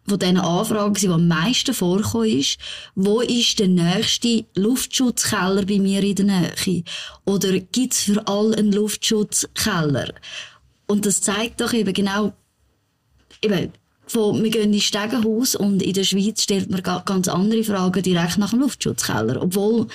von 0.09 0.19
diesen 0.19 0.39
Anfragen, 0.39 0.95
die 0.95 1.09
am 1.09 1.29
meisten 1.29 1.75
vorkommen 1.75 2.39
ist, 2.39 2.59
wo 2.95 3.21
ist 3.21 3.59
der 3.59 3.69
nächste 3.69 4.45
Luftschutzkeller 4.55 5.65
bei 5.65 5.79
mir 5.79 6.03
in 6.03 6.15
der 6.15 6.27
Nähe? 6.27 6.85
Oder 7.25 7.59
gibt 7.59 7.95
es 7.95 8.03
für 8.03 8.27
alle 8.27 8.57
einen 8.57 8.73
Luftschutzkeller? 8.73 10.13
Und 10.87 11.07
das 11.07 11.21
zeigt 11.21 11.61
doch 11.61 11.73
eben 11.73 11.93
genau, 11.93 12.33
eben, 13.43 13.73
von, 14.07 14.43
wir 14.43 14.51
gehen 14.51 14.73
ins 14.73 14.85
Stegenhaus 14.85 15.57
und 15.57 15.83
in 15.83 15.93
der 15.93 16.05
Schweiz 16.05 16.43
stellt 16.43 16.71
man 16.71 16.83
ganz 17.05 17.27
andere 17.27 17.65
Fragen 17.65 18.03
direkt 18.03 18.39
nach 18.39 18.51
dem 18.51 18.61
Luftschutzkeller, 18.61 19.43
obwohl 19.43 19.89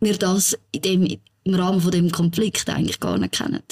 wir 0.00 0.18
das 0.18 0.58
in 0.72 0.82
dem, 0.82 1.18
im 1.44 1.54
Rahmen 1.54 1.80
von 1.80 1.92
dem 1.92 2.10
Konflikt 2.10 2.68
eigentlich 2.68 2.98
gar 2.98 3.18
nicht 3.18 3.34
kennen. 3.34 3.62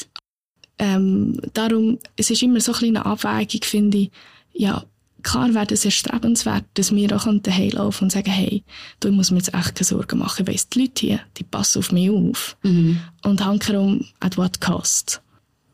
Ähm, 0.79 1.41
darum, 1.53 1.99
es 2.17 2.31
ist 2.31 2.43
immer 2.43 2.61
so 2.61 2.73
eine 2.73 2.79
kleine 2.79 3.07
Abwägung, 3.07 3.63
finde 3.63 3.99
ich, 3.99 4.11
ja, 4.53 4.85
klar 5.25 5.53
wäre 5.55 5.67
es 5.71 5.85
erstrebenswert, 5.85 6.65
dass 6.75 6.95
wir 6.95 7.17
auch 7.17 7.27
heimlaufen 7.27 8.05
und 8.05 8.11
sagen, 8.11 8.31
hey, 8.31 8.63
du 9.01 9.11
musst 9.11 9.33
mir 9.33 9.39
jetzt 9.39 9.55
echt 9.55 9.75
keine 9.75 9.85
Sorgen 9.85 10.19
machen, 10.21 10.47
weil 10.47 10.55
die 10.73 10.81
Leute 10.81 11.07
hier, 11.07 11.21
die 11.37 11.45
passen 11.45 11.81
auf 11.81 11.91
mich 11.91 12.11
auf. 12.11 12.57
Mhm. 12.63 13.01
Und 13.25 13.45
hankerum, 13.45 14.05
at 14.21 14.37
what 14.37 14.61
cost. 14.61 15.21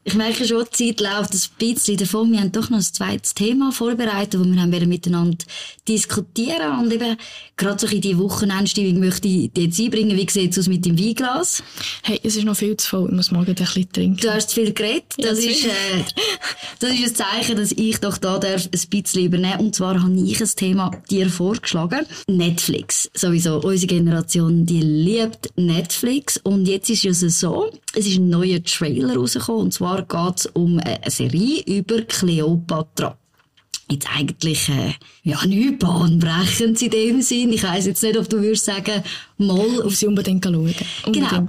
Ich 0.03 0.15
merke 0.15 0.47
schon, 0.47 0.65
die 0.79 0.95
Zeit 0.95 1.01
läuft 1.01 1.35
ein 1.35 1.41
bisschen 1.59 1.99
davon. 1.99 2.33
Wir 2.33 2.41
haben 2.41 2.53
doch 2.53 2.71
noch 2.71 2.79
ein 2.79 2.83
zweites 2.83 3.35
Thema 3.35 3.71
vorbereitet, 3.71 4.41
wo 4.41 4.45
wir 4.45 4.59
haben 4.59 4.89
miteinander 4.89 5.37
diskutieren 5.87 6.81
Und 6.81 6.91
eben, 6.91 7.19
gerade 7.59 7.79
so 7.79 7.87
in 7.87 8.01
die 8.01 8.17
Wochenendstimmung 8.17 8.99
möchte 8.99 9.29
ich 9.29 9.53
dir 9.53 9.65
jetzt 9.65 9.79
einbringen. 9.79 10.17
Wie 10.17 10.31
sieht 10.31 10.53
es 10.53 10.59
aus 10.59 10.69
mit 10.69 10.87
dem 10.87 10.99
Weinglas? 10.99 11.63
Hey, 12.03 12.19
es 12.23 12.35
ist 12.37 12.45
noch 12.45 12.57
viel 12.57 12.79
zu 12.79 12.89
voll. 12.89 13.09
Ich 13.11 13.15
muss 13.15 13.31
morgen 13.31 13.51
ein 13.51 13.55
bisschen 13.55 13.93
trinken. 13.93 14.17
Du 14.17 14.33
hast 14.33 14.49
zu 14.49 14.63
viel 14.63 14.73
geredet. 14.73 15.05
Das, 15.19 15.45
ja, 15.45 15.51
ist, 15.51 15.67
äh, 15.67 15.71
das 16.79 16.91
ist 16.93 17.03
ein 17.03 17.15
Zeichen, 17.15 17.57
dass 17.59 17.73
ich 17.73 17.99
doch 17.99 18.17
da 18.17 18.39
darf 18.39 18.65
ein 18.73 18.89
bisschen 18.89 19.27
übernehmen. 19.27 19.61
Und 19.61 19.75
zwar 19.75 20.03
habe 20.03 20.15
ich 20.15 20.41
ein 20.41 20.49
Thema 20.57 20.93
dir 21.11 21.29
vorgeschlagen. 21.29 22.07
Netflix. 22.27 23.11
Sowieso. 23.13 23.61
Unsere 23.61 23.87
Generation, 23.89 24.65
die 24.65 24.81
liebt 24.81 25.51
Netflix. 25.57 26.39
Und 26.39 26.65
jetzt 26.65 26.89
ist 26.89 27.05
es 27.05 27.39
so, 27.39 27.71
es 27.93 28.07
ist 28.07 28.17
ein 28.17 28.31
neuer 28.31 28.65
Trailer 28.65 29.15
rausgekommen. 29.17 29.65
Und 29.65 29.75
zwar 29.75 30.00
geht 30.03 30.37
es 30.37 30.47
um 30.47 30.79
eine 30.79 31.11
Serie 31.11 31.63
über 31.67 32.03
Cleopatra 32.03 33.17
jetzt 33.91 34.09
eigentlich 34.15 34.69
äh, 34.69 34.95
ja 35.23 35.45
nicht 35.47 35.79
bahnbrechend 35.79 36.81
in 36.81 36.91
dem 36.91 37.23
Sinn. 37.23 37.53
Ich 37.53 37.63
weiss 37.63 37.87
jetzt 37.87 38.03
nicht, 38.03 38.17
ob 38.17 38.29
du 38.29 38.41
würdest 38.41 38.65
sagen, 38.65 39.03
mal 39.39 39.83
auf 39.83 39.97
sie 39.97 40.07
unbedingt 40.07 40.45
schauen. 40.45 40.75
Unbedingt. 41.07 41.31
Genau. 41.31 41.49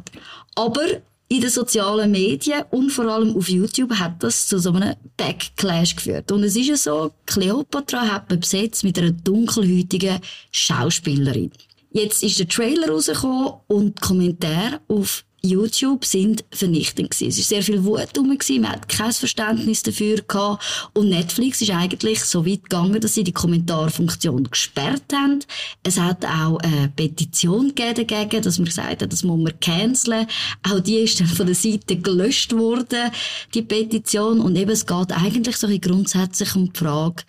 Aber 0.56 0.82
in 1.28 1.40
den 1.40 1.50
sozialen 1.50 2.12
Medien 2.12 2.64
und 2.72 2.90
vor 2.90 3.06
allem 3.06 3.36
auf 3.38 3.48
YouTube 3.48 3.94
hat 3.94 4.22
das 4.22 4.48
zu 4.48 4.60
so 4.60 4.74
einem 4.74 4.96
Backlash 5.16 5.96
geführt. 5.96 6.32
Und 6.32 6.44
es 6.44 6.58
ist 6.58 6.68
ja 6.68 6.76
so, 6.76 7.14
Cleopatra 7.26 8.02
hat 8.02 8.30
man 8.30 8.42
besetzt 8.42 8.84
mit 8.84 9.00
einer 9.00 9.12
dunkelhäutigen 9.12 10.20
Schauspielerin. 10.52 11.52
Jetzt 11.94 12.24
ist 12.24 12.40
der 12.40 12.48
Trailer 12.50 12.90
rausgekommen 12.90 13.54
und 13.68 13.98
die 13.98 14.02
Kommentare 14.02 14.82
auf 14.90 15.24
YouTube 15.44 16.06
sind 16.06 16.44
vernichtend 16.52 17.12
gewesen. 17.12 17.30
Es 17.30 17.40
ist 17.40 17.50
sehr 17.50 17.64
viel 17.64 17.84
Wut 17.84 18.18
rum 18.18 18.30
gewesen, 18.30 18.62
man 18.62 18.74
hat 18.74 18.88
kein 18.88 19.12
Verständnis 19.12 19.82
dafür 19.82 20.22
gehabt 20.22 20.92
und 20.94 21.10
Netflix 21.10 21.62
ist 21.62 21.72
eigentlich 21.72 22.24
so 22.24 22.46
weit 22.46 22.64
gegangen, 22.64 23.02
dass 23.02 23.16
sie 23.16 23.24
die 23.24 23.32
Kommentarfunktion 23.32 24.50
gesperrt 24.50 25.12
haben. 25.14 25.40
Es 25.84 26.00
hat 26.00 26.26
auch 26.26 26.58
eine 26.58 26.92
Petition 26.96 27.74
dagegen, 27.76 28.42
dass 28.42 28.60
man 28.60 28.66
gesagt 28.66 29.02
hat, 29.02 29.12
das 29.12 29.24
muss 29.24 29.42
man 29.42 29.60
canceln. 29.60 30.28
Auch 30.70 30.80
die 30.80 30.98
ist 30.98 31.20
dann 31.20 31.28
von 31.28 31.48
der 31.48 31.56
Seite 31.56 31.98
gelöscht 31.98 32.54
worden, 32.54 33.12
die 33.54 33.64
Petition 33.64 34.40
und 34.40 34.56
eben 34.56 34.72
es 34.72 34.86
geht 34.86 35.12
eigentlich 35.12 35.58
so 35.58 35.68
grundsätzlich 35.80 36.56
um 36.56 36.72
die 36.72 36.80
Frage, 36.80 37.24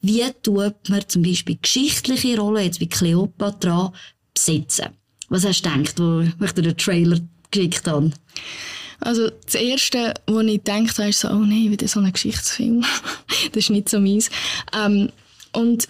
wie 0.00 0.24
tut 0.42 0.88
man 0.88 1.08
zum 1.08 1.22
Beispiel 1.22 1.58
geschichtliche 1.60 2.38
Rollen, 2.38 2.64
jetzt 2.64 2.80
wie 2.80 2.88
Cleopatra, 2.88 3.92
besetzen? 4.32 4.86
Was 5.28 5.44
hast 5.44 5.64
du 5.64 5.70
gedacht, 5.70 6.00
wo 6.00 6.44
ich 6.44 6.52
dir 6.52 6.62
den 6.62 6.76
Trailer 6.76 7.20
geschickt 7.50 7.86
habe? 7.86 8.12
Also 9.00 9.30
das 9.46 9.54
Erste, 9.54 10.14
was 10.26 10.44
ich 10.44 10.62
gedacht 10.64 10.98
habe, 10.98 11.08
ist 11.08 11.20
so, 11.20 11.28
oh 11.28 11.38
nein, 11.38 11.70
wieder 11.70 11.88
so 11.88 12.00
ein 12.00 12.12
Geschichtsfilm. 12.12 12.84
das 13.52 13.64
ist 13.64 13.70
nicht 13.70 13.88
so 13.88 13.98
meins. 13.98 14.30
Ähm, 14.76 15.10
und 15.52 15.88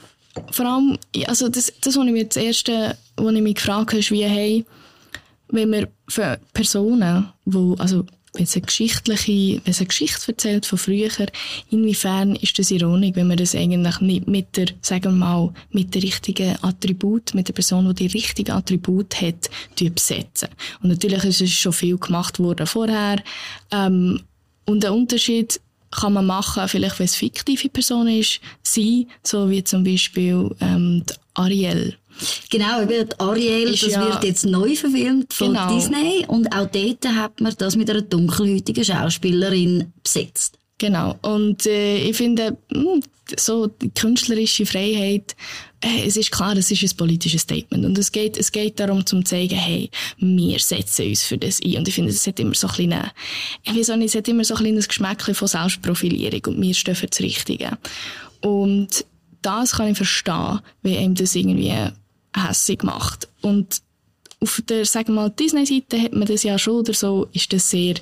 vor 0.52 0.66
allem, 0.66 0.98
also 1.26 1.48
das, 1.48 1.72
das 1.80 1.96
was 1.96 2.06
ich 2.06 2.12
mir 2.12 2.24
das 2.24 2.36
Erste, 2.36 2.96
was 3.16 3.34
ich 3.34 3.42
mich 3.42 3.56
gefragt 3.56 3.90
habe, 3.90 3.98
ist 3.98 4.10
wie, 4.12 4.24
hey, 4.24 4.64
wenn 5.48 5.72
wir 5.72 5.88
für 6.08 6.38
Personen, 6.52 7.28
die, 7.44 7.74
also 7.78 8.04
wenn 8.32 8.44
es 8.44 8.54
eine 8.54 8.66
geschichtliche, 8.66 9.60
wenn 9.64 9.70
es 9.70 9.78
eine 9.78 9.88
Geschichte 9.88 10.28
erzählt 10.28 10.66
von 10.66 10.78
früher, 10.78 11.10
inwiefern 11.70 12.36
ist 12.36 12.58
das 12.58 12.70
ironisch, 12.70 13.12
wenn 13.14 13.26
man 13.26 13.36
das 13.36 13.54
eigentlich 13.54 14.00
nicht 14.00 14.28
mit 14.28 14.56
der, 14.56 14.66
sagen 14.82 15.04
wir 15.04 15.26
mal, 15.26 15.52
mit 15.70 15.94
der 15.94 16.02
richtigen 16.02 16.56
Attribut, 16.62 17.34
mit 17.34 17.48
der 17.48 17.54
Person, 17.54 17.92
die 17.94 18.08
die 18.08 18.18
richtigen 18.18 18.52
Attribut 18.52 19.20
hat, 19.20 19.50
besetzen. 19.78 20.48
Und 20.82 20.90
natürlich 20.90 21.24
ist 21.24 21.40
es 21.40 21.50
schon 21.50 21.72
viel 21.72 21.98
gemacht 21.98 22.38
worden 22.38 22.66
vorher, 22.66 23.22
ähm, 23.72 24.20
und 24.66 24.84
der 24.84 24.94
Unterschied 24.94 25.60
kann 25.90 26.12
man 26.12 26.26
machen, 26.26 26.68
vielleicht 26.68 26.98
wenn 27.00 27.06
es 27.06 27.16
fiktive 27.16 27.68
Person 27.68 28.06
ist, 28.06 28.40
sie, 28.62 29.08
so 29.24 29.50
wie 29.50 29.64
zum 29.64 29.82
Beispiel 29.82 30.54
ähm, 30.60 31.02
Ariel 31.34 31.96
Genau, 32.50 32.82
eben 32.82 33.08
Ariel, 33.18 33.74
ist 33.74 33.82
das 33.84 33.92
ja, 33.92 34.04
wird 34.04 34.24
jetzt 34.24 34.46
neu 34.46 34.74
verfilmt 34.74 35.32
von 35.32 35.48
genau. 35.48 35.74
Disney 35.74 36.24
und 36.26 36.52
auch 36.54 36.66
dort 36.66 37.06
hat 37.06 37.40
man 37.40 37.54
das 37.56 37.76
mit 37.76 37.90
einer 37.90 38.02
dunkelhäutigen 38.02 38.84
Schauspielerin 38.84 39.92
besetzt. 40.02 40.58
Genau, 40.78 41.16
und 41.22 41.66
äh, 41.66 41.98
ich 41.98 42.16
finde, 42.16 42.56
mh, 42.72 42.80
hm, 42.80 43.02
so 43.38 43.66
die 43.66 43.90
künstlerische 43.90 44.64
Freiheit, 44.64 45.36
äh, 45.82 46.06
es 46.06 46.16
ist 46.16 46.30
klar, 46.30 46.56
es 46.56 46.70
ist 46.70 46.82
ein 46.82 46.96
politisches 46.96 47.42
Statement 47.42 47.84
und 47.84 47.98
es 47.98 48.10
geht, 48.10 48.36
es 48.36 48.50
geht 48.50 48.80
darum, 48.80 49.04
zu 49.04 49.22
zeigen, 49.22 49.56
hey, 49.56 49.90
wir 50.18 50.58
setzen 50.58 51.08
uns 51.08 51.22
für 51.22 51.38
das 51.38 51.60
ein 51.62 51.76
und 51.76 51.88
ich 51.88 51.94
finde, 51.94 52.10
es 52.10 52.26
hat 52.26 52.40
immer 52.40 52.54
so 52.54 52.66
ein 52.66 52.72
kleines, 52.72 53.10
ich 53.62 53.76
weiß 53.76 53.90
auch 53.90 53.96
nicht, 53.96 54.08
es 54.08 54.14
hat 54.14 54.28
immer 54.28 54.44
so 54.44 54.54
ein 54.54 54.60
kleines 54.62 54.88
Geschmäckchen 54.88 55.34
von 55.34 55.48
Selbstprofilierung 55.48 56.40
und 56.46 56.62
wir 56.62 56.74
stehen 56.74 56.94
für 56.94 57.06
das 57.06 57.20
Richtige. 57.20 57.78
Und 58.40 59.04
das 59.42 59.72
kann 59.72 59.88
ich 59.88 59.96
verstehen, 59.96 60.60
wie 60.82 60.96
einem 60.96 61.14
das 61.14 61.34
irgendwie 61.34 61.74
hässig 62.34 62.82
macht. 62.82 63.28
Und 63.40 63.82
auf 64.42 64.62
der, 64.66 64.86
sagen 64.86 65.14
mal, 65.14 65.28
Disney-Seite 65.30 66.00
hat 66.00 66.12
man 66.14 66.26
das 66.26 66.44
ja 66.44 66.58
schon 66.58 66.76
oder 66.76 66.94
so, 66.94 67.28
ist 67.32 67.52
das 67.52 67.68
sehr, 67.68 67.94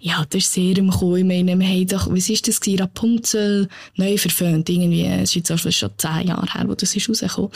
ja, 0.00 0.24
das 0.28 0.44
ist 0.44 0.52
sehr 0.52 0.76
im 0.76 0.90
Kommen. 0.90 1.16
Ich 1.16 1.24
meine, 1.24 1.58
wir 1.58 1.66
haben 1.66 1.86
doch, 1.86 2.10
was 2.10 2.28
ist 2.28 2.48
das 2.48 2.60
gewesen? 2.60 2.80
Rapunzel 2.80 3.68
neu 3.94 4.18
verföhnt, 4.18 4.68
irgendwie, 4.68 5.04
es 5.04 5.36
ist 5.36 5.48
jetzt 5.48 5.76
schon 5.76 5.90
zehn 5.96 6.26
Jahre 6.26 6.52
her, 6.52 6.64
wo 6.66 6.74
das 6.74 6.96
ist 6.96 7.08
rausgekommen. 7.08 7.50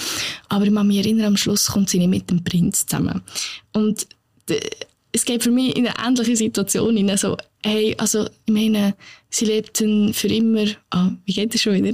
Aber 0.49 0.65
ich 0.65 0.73
kann 0.73 0.87
mich 0.87 0.99
erinnern, 0.99 1.27
am 1.27 1.37
Schluss 1.37 1.67
kommt 1.67 1.91
sie 1.91 1.99
nicht 1.99 2.11
mit 2.11 2.31
dem 2.31 2.45
Prinz 2.45 2.87
zusammen. 2.87 3.23
Und, 3.73 4.07
es 5.13 5.25
geht 5.25 5.43
für 5.43 5.51
mich 5.51 5.77
in 5.77 5.87
eine 5.87 6.07
ähnliche 6.07 6.37
Situation 6.37 6.97
in 6.97 7.17
so, 7.17 7.37
hey, 7.65 7.95
also, 7.99 8.27
ich 8.47 8.53
meine, 8.53 8.95
sie 9.31 9.47
lebten 9.47 10.13
für 10.13 10.29
immer, 10.29 10.67
ah, 10.91 11.11
wie 11.25 11.33
geht 11.33 11.55
das 11.55 11.63
schon 11.63 11.75
wieder? 11.75 11.93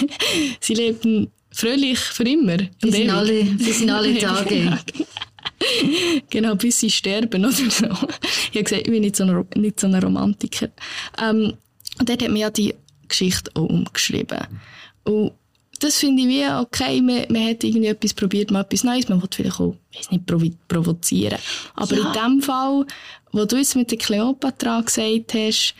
sie 0.60 0.74
lebten 0.74 1.30
fröhlich 1.50 1.98
für 1.98 2.24
immer. 2.24 2.58
Wir 2.80 2.92
sind 2.92 3.10
alle, 3.10 3.58
wir 3.58 3.74
sind 3.74 3.90
alle 3.90 4.18
Tage. 4.18 4.78
genau, 6.30 6.54
bis 6.54 6.80
sie 6.80 6.90
sterben 6.90 7.44
oder 7.44 7.52
so. 7.52 7.86
Ich 7.86 8.56
habe 8.56 8.64
gesagt, 8.64 8.82
ich 8.86 8.90
bin 8.90 9.02
nicht 9.02 9.16
so 9.16 9.24
ein, 9.24 9.46
nicht 9.56 9.80
so 9.80 9.86
ein 9.86 9.94
Romantiker. 9.94 10.68
Ähm, 11.20 11.54
und 11.98 12.08
dort 12.08 12.22
hat 12.22 12.30
mir 12.30 12.40
ja 12.40 12.50
die 12.50 12.74
Geschichte 13.08 13.50
auch 13.54 13.68
umgeschrieben. 13.68 14.38
Und 15.04 15.32
das 15.80 15.96
finde 15.96 16.22
ich 16.22 16.28
wie 16.28 16.46
okay, 16.46 17.00
man, 17.00 17.24
man 17.30 17.48
hat 17.48 17.64
irgendwie 17.64 17.88
etwas 17.88 18.14
probiert, 18.14 18.50
mal 18.50 18.60
etwas 18.60 18.84
Neues, 18.84 19.08
man 19.08 19.20
will 19.20 19.28
vielleicht 19.32 19.60
auch, 19.60 19.74
weiß 19.94 20.10
nicht, 20.10 20.26
provo 20.26 20.46
provozieren. 20.68 21.38
Aber 21.74 21.96
ja. 21.96 22.06
in 22.06 22.12
dem 22.12 22.42
Fall, 22.42 22.86
wo 23.32 23.44
du 23.44 23.56
jetzt 23.56 23.76
mit 23.76 23.90
der 23.90 23.98
Cleopatra 23.98 24.80
gesagt 24.82 25.34
hast, 25.34 25.74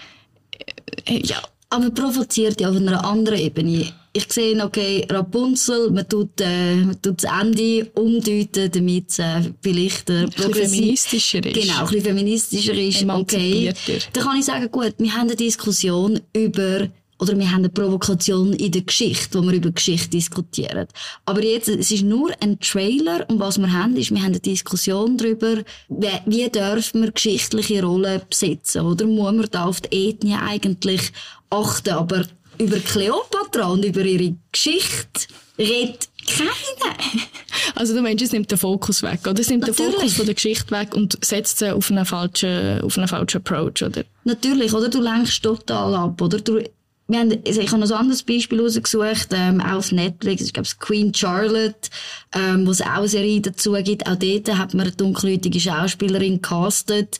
äh, 1.06 1.20
ja. 1.22 1.40
Aber 1.70 1.90
provoziert 1.90 2.60
ja 2.60 2.70
auf 2.70 2.76
einer 2.76 3.04
anderen 3.04 3.38
Ebene 3.38 3.92
ich 4.12 4.32
sehe, 4.32 4.62
okay, 4.64 5.06
Rapunzel, 5.08 5.90
man 5.90 6.08
tut, 6.08 6.40
äh, 6.40 6.76
man 6.76 7.00
tut 7.00 7.22
das 7.22 7.30
Ende 7.40 7.88
umdeuten, 7.94 8.70
damit 8.72 9.10
es 9.10 9.18
äh, 9.20 9.52
vielleicht 9.62 10.10
äh, 10.10 10.28
feministischer 10.30 11.44
ist. 11.46 11.54
Genau, 11.54 11.80
ein 11.80 11.84
bisschen 11.86 12.02
feministischer 12.02 12.74
ist. 12.74 13.04
Okay. 13.08 13.72
Dann 14.12 14.24
kann 14.24 14.38
ich 14.38 14.44
sagen, 14.44 14.70
gut, 14.70 14.94
wir 14.98 15.12
haben 15.12 15.28
eine 15.28 15.36
Diskussion 15.36 16.20
über 16.32 16.88
oder 17.20 17.38
wir 17.38 17.50
haben 17.50 17.58
eine 17.58 17.68
Provokation 17.68 18.54
in 18.54 18.72
der 18.72 18.80
Geschichte, 18.80 19.38
wo 19.38 19.42
wir 19.42 19.52
über 19.52 19.70
Geschichte 19.70 20.08
diskutieren. 20.08 20.86
Aber 21.26 21.44
jetzt, 21.44 21.68
es 21.68 21.90
ist 21.90 22.02
nur 22.02 22.30
ein 22.40 22.58
Trailer 22.60 23.26
und 23.28 23.38
was 23.38 23.58
wir 23.58 23.70
haben, 23.70 23.94
ist, 23.96 24.10
wir 24.10 24.20
haben 24.20 24.28
eine 24.28 24.40
Diskussion 24.40 25.18
darüber, 25.18 25.62
wie, 25.90 26.08
wie 26.24 26.48
dürfen 26.48 27.02
wir 27.02 27.12
geschichtliche 27.12 27.82
Rollen 27.82 28.22
besetzen, 28.28 28.86
oder? 28.86 29.04
Muss 29.06 29.32
man 29.34 29.48
da 29.50 29.66
auf 29.66 29.82
die 29.82 30.08
Ethnie 30.08 30.34
eigentlich 30.34 31.12
achten? 31.50 31.90
Aber 31.90 32.24
über 32.58 32.78
Kleopatra 32.78 33.66
und 33.66 33.84
über 33.84 34.02
ihre 34.02 34.34
Geschichte 34.52 35.28
redet 35.58 36.08
keiner. 36.26 36.50
Also 37.74 37.94
du 37.94 38.02
meinst, 38.02 38.22
es 38.22 38.32
nimmt 38.32 38.50
den 38.50 38.58
Fokus 38.58 39.02
weg, 39.02 39.20
oder? 39.26 39.40
Es 39.40 39.48
nimmt 39.48 39.66
Natürlich. 39.66 39.92
den 39.92 40.00
Fokus 40.00 40.12
von 40.14 40.26
der 40.26 40.34
Geschichte 40.34 40.70
weg 40.70 40.94
und 40.94 41.24
setzt 41.24 41.58
sie 41.58 41.74
auf 41.74 41.90
einen 41.90 42.04
falschen, 42.04 42.80
auf 42.82 42.96
einen 42.98 43.08
falschen 43.08 43.38
Approach, 43.38 43.82
oder? 43.82 44.04
Natürlich, 44.24 44.72
oder? 44.74 44.88
Du 44.88 45.00
lenkst 45.00 45.42
total 45.42 45.94
ab, 45.94 46.20
oder? 46.20 46.40
Du, 46.40 46.62
wir 47.10 47.18
haben, 47.18 47.38
ich 47.44 47.58
habe 47.70 47.80
noch 47.80 47.90
ein 47.90 47.96
anderes 47.96 48.22
Beispiel 48.22 48.60
rausgesucht, 48.60 49.28
ähm, 49.32 49.60
auch 49.60 49.78
auf 49.78 49.92
Netflix, 49.92 50.42
ich 50.42 50.52
glaube, 50.52 50.66
es 50.66 50.78
Queen 50.78 51.12
Charlotte, 51.12 51.90
ähm, 52.34 52.66
wo 52.66 52.70
es 52.70 52.82
auch 52.82 52.86
eine 52.86 53.08
Serie 53.08 53.40
dazu 53.40 53.72
gibt. 53.82 54.06
Auch 54.06 54.16
dort 54.16 54.56
hat 54.56 54.74
man 54.74 54.86
eine 54.86 54.96
dunkelhäutige 54.96 55.58
Schauspielerin 55.60 56.40
castet. 56.40 57.18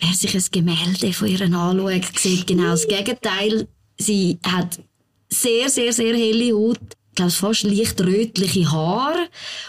Wer 0.00 0.14
sich 0.14 0.34
ein 0.34 0.44
Gemälde 0.50 1.12
von 1.12 1.28
ihr 1.28 1.42
anschaut, 1.42 2.18
sieht 2.18 2.46
genau 2.46 2.70
das 2.70 2.88
Gegenteil 2.88 3.68
Sie 4.00 4.38
hat 4.46 4.80
sehr, 5.28 5.68
sehr, 5.68 5.92
sehr 5.92 6.16
helle 6.16 6.54
Haut, 6.54 6.80
ich 7.10 7.16
glaube 7.16 7.30
fast 7.30 7.64
leicht 7.64 8.00
rötliche 8.00 8.70
Haare 8.72 9.28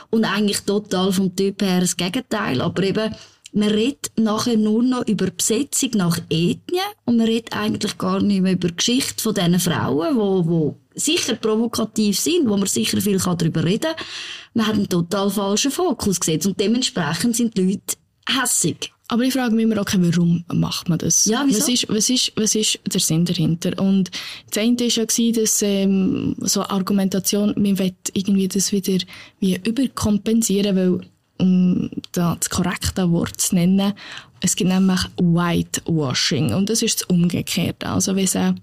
und 0.10 0.24
eigentlich 0.24 0.62
total 0.62 1.12
vom 1.12 1.36
Typ 1.36 1.62
her 1.62 1.82
das 1.82 1.98
Gegenteil. 1.98 2.62
Aber 2.62 2.82
eben, 2.82 3.14
man 3.52 3.68
redet 3.68 4.12
nachher 4.16 4.56
nur 4.56 4.84
noch 4.84 5.06
über 5.06 5.30
Besetzung 5.30 5.92
nach 5.96 6.18
Ethnie 6.30 6.80
und 7.04 7.18
man 7.18 7.28
redet 7.28 7.52
eigentlich 7.52 7.98
gar 7.98 8.22
nicht 8.22 8.42
mehr 8.42 8.54
über 8.54 8.70
die 8.70 8.78
Geschichte 8.78 9.22
von 9.22 9.34
diesen 9.34 9.60
Frauen, 9.60 10.16
wo, 10.16 10.46
wo 10.48 10.78
sicher 10.96 11.36
provokativ 11.36 12.18
sind, 12.18 12.48
wo 12.48 12.56
man 12.56 12.68
sicher 12.68 13.02
viel 13.02 13.18
darüber 13.18 13.66
reden 13.66 13.92
kann. 13.94 14.06
Man 14.54 14.68
hat 14.68 14.76
einen 14.76 14.88
total 14.88 15.30
falschen 15.30 15.72
Fokus 15.72 16.22
gesetzt 16.22 16.48
und 16.48 16.58
dementsprechend 16.58 17.36
sind 17.36 17.58
die 17.58 17.64
Leute 17.64 17.98
hässig. 18.30 18.91
Aber 19.12 19.24
ich 19.24 19.34
frage 19.34 19.54
mich 19.54 19.66
immer, 19.66 19.78
okay, 19.78 19.98
warum 20.00 20.46
macht 20.54 20.88
man 20.88 20.98
das? 20.98 21.26
Ja, 21.26 21.44
wieso? 21.46 21.60
Was 21.60 21.68
ist, 21.68 21.90
was 21.90 22.10
ist, 22.10 22.32
was 22.38 22.56
ist 22.56 22.80
der 22.94 23.02
Sinn 23.02 23.26
dahinter? 23.26 23.78
Und 23.78 24.10
das 24.50 24.64
eine 24.64 24.80
war 24.80 24.88
ja, 24.88 25.32
dass 25.34 25.62
ähm, 25.64 26.34
so 26.40 26.64
Argumentation, 26.64 27.54
man 27.58 27.78
will 27.78 27.94
irgendwie 28.14 28.48
das 28.48 28.72
wieder 28.72 29.04
wie 29.42 29.60
überkompensieren, 29.68 30.78
weil 30.78 31.02
um 31.40 31.90
das 32.14 32.50
korrekte 32.50 33.12
Wort 33.12 33.42
zu 33.42 33.56
nennen, 33.56 33.92
es 34.40 34.56
gibt 34.56 34.70
nämlich 34.70 35.02
Whitewashing 35.18 36.54
und 36.54 36.70
das 36.70 36.82
ist 36.82 37.02
das 37.02 37.10
Umgekehrte. 37.10 37.88
Also 37.88 38.16
wenn 38.16 38.24
es 38.24 38.38
eine 38.38 38.56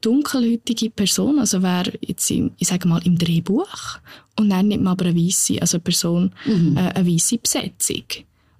dunkelhäutige 0.00 0.88
Person, 0.88 1.38
also 1.38 1.62
wer 1.62 1.84
jetzt 2.00 2.30
im, 2.30 2.52
ich 2.56 2.68
sage 2.68 2.88
mal 2.88 3.04
im 3.04 3.18
Drehbuch 3.18 3.98
und 4.36 4.48
dann 4.48 4.68
nimmt 4.68 4.84
man 4.84 4.92
aber 4.92 5.04
eine 5.04 5.20
weiße, 5.20 5.60
also 5.60 5.76
eine 5.76 5.82
Person, 5.82 6.32
mhm. 6.46 6.78
äh, 6.78 6.92
eine 6.94 7.06
weiße 7.06 7.36
Besetzung 7.36 8.04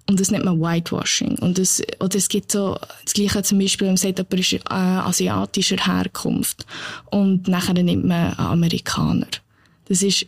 und 0.09 0.19
das 0.19 0.31
nennt 0.31 0.45
man 0.45 0.59
Whitewashing. 0.61 1.37
Und 1.39 1.57
das, 1.57 1.81
oder 1.99 2.15
es 2.15 2.29
gibt 2.29 2.51
so, 2.51 2.77
das 3.03 3.13
Gleiche 3.13 3.43
zum 3.43 3.59
Beispiel, 3.59 3.87
man 3.87 3.97
sagt, 3.97 4.19
jemand 4.19 4.33
ist 4.39 4.53
äh, 4.53 4.59
asiatischer 4.69 5.77
Herkunft. 5.77 6.65
Und 7.11 7.47
nachher 7.47 7.73
nimmt 7.73 8.05
man 8.05 8.33
einen 8.33 8.39
Amerikaner. 8.39 9.27
Das 9.89 10.01
ist, 10.01 10.25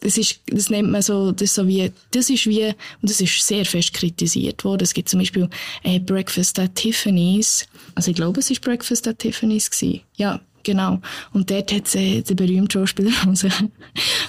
das 0.00 0.18
ist, 0.18 0.40
das 0.46 0.70
nennt 0.70 0.90
man 0.90 1.02
so, 1.02 1.32
das 1.32 1.54
so 1.54 1.66
wie, 1.66 1.92
das 2.10 2.28
ist 2.28 2.46
wie, 2.46 2.66
und 2.66 3.10
das 3.10 3.20
ist 3.20 3.46
sehr 3.46 3.64
fest 3.64 3.94
kritisiert 3.94 4.64
worden. 4.64 4.82
Es 4.82 4.94
gibt 4.94 5.08
zum 5.08 5.20
Beispiel 5.20 5.48
äh, 5.84 6.00
Breakfast 6.00 6.58
at 6.58 6.74
Tiffany's. 6.74 7.66
Also 7.94 8.10
ich 8.10 8.16
glaube, 8.16 8.40
es 8.40 8.50
ist 8.50 8.60
Breakfast 8.62 9.06
at 9.06 9.20
Tiffany's 9.20 9.70
gewesen. 9.70 10.00
Ja, 10.16 10.40
Genau. 10.62 11.00
Und 11.32 11.50
dort 11.50 11.72
hat 11.72 11.94
äh, 11.94 12.22
der 12.22 12.34
berühmte 12.34 12.78
Schauspieler, 12.78 13.12
der 13.24 13.36
sich, 13.36 13.54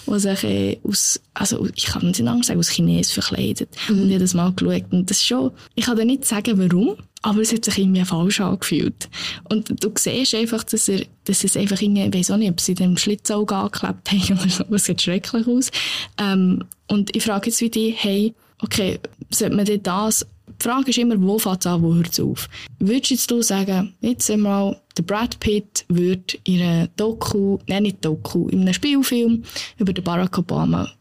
der 0.08 0.20
sich 0.20 0.44
äh, 0.44 0.80
aus, 0.84 1.20
also 1.34 1.67
ich 1.76 1.86
kann 1.86 2.08
nicht 2.08 2.20
lange 2.20 2.44
sagen, 2.44 2.60
aus 2.60 2.70
Chines 2.70 3.12
verkleidet. 3.12 3.70
Mhm. 3.89 4.02
Und 4.02 4.08
ich 4.08 4.13
habe 4.13 4.24
das 4.24 4.34
mal 4.34 4.54
geschaut. 4.54 4.86
Und 4.91 5.10
das 5.10 5.17
ist 5.17 5.26
schon, 5.26 5.52
ich 5.76 5.86
kann 5.86 5.98
dir 5.98 6.06
nicht 6.06 6.26
sagen, 6.26 6.58
warum, 6.58 6.96
aber 7.22 7.41
es 7.41 7.54
hat 7.54 7.65
sich 7.65 7.78
irgendwie 7.78 8.06
falsch 8.06 8.41
angefühlt. 8.41 9.10
Und 9.50 9.84
du 9.84 9.91
siehst 9.96 10.34
einfach, 10.36 10.63
dass 10.63 10.88
er, 10.88 11.06
dass 11.26 11.44
es 11.44 11.58
einfach 11.58 11.82
irgendwie, 11.82 12.06
ich 12.06 12.13
weiss 12.13 12.32
auch 12.32 12.38
nicht, 12.38 12.52
ob 12.52 12.60
sie 12.60 12.74
den 12.74 12.98
Schlitzauge 12.98 13.56
angeklebt 13.56 14.10
haben 14.12 14.39
oder 14.39 14.50
so, 14.50 14.63
es 14.72 14.86
sieht 14.86 15.02
schrecklich 15.02 15.48
aus. 15.48 15.70
Ähm, 16.17 16.63
und 16.88 17.15
ich 17.15 17.24
frage 17.24 17.50
jetzt 17.50 17.62
wie 17.62 17.70
dich, 17.70 17.96
hey, 17.98 18.34
okay, 18.60 19.00
sollte 19.30 19.56
man 19.56 19.65
denn 19.65 19.84
das 19.84 20.26
die 20.62 20.67
Frage 20.67 20.89
ist 20.91 20.97
immer, 20.97 21.19
wo 21.21 21.39
fängt 21.39 21.62
es 21.62 21.67
an, 21.67 21.82
wo 21.82 21.95
hört 21.95 22.12
es 22.12 22.19
auf? 22.19 22.47
Würdest 22.80 23.32
du 23.32 23.41
sagen, 23.41 23.95
jetzt 24.02 24.30
einmal, 24.30 24.80
der 24.97 25.04
Brad 25.04 25.39
Pitt 25.39 25.86
würde 25.88 26.38
in 26.43 26.62
einer 26.62 26.88
Doku, 26.95 27.58
nein, 27.67 27.84
nicht 27.84 28.06
Doku, 28.06 28.47
in 28.50 28.62
einem 28.62 28.74
Spielfilm 28.74 29.43
über 29.78 29.93
den 29.93 30.04
Barack 30.04 30.38
Obama 30.38 30.91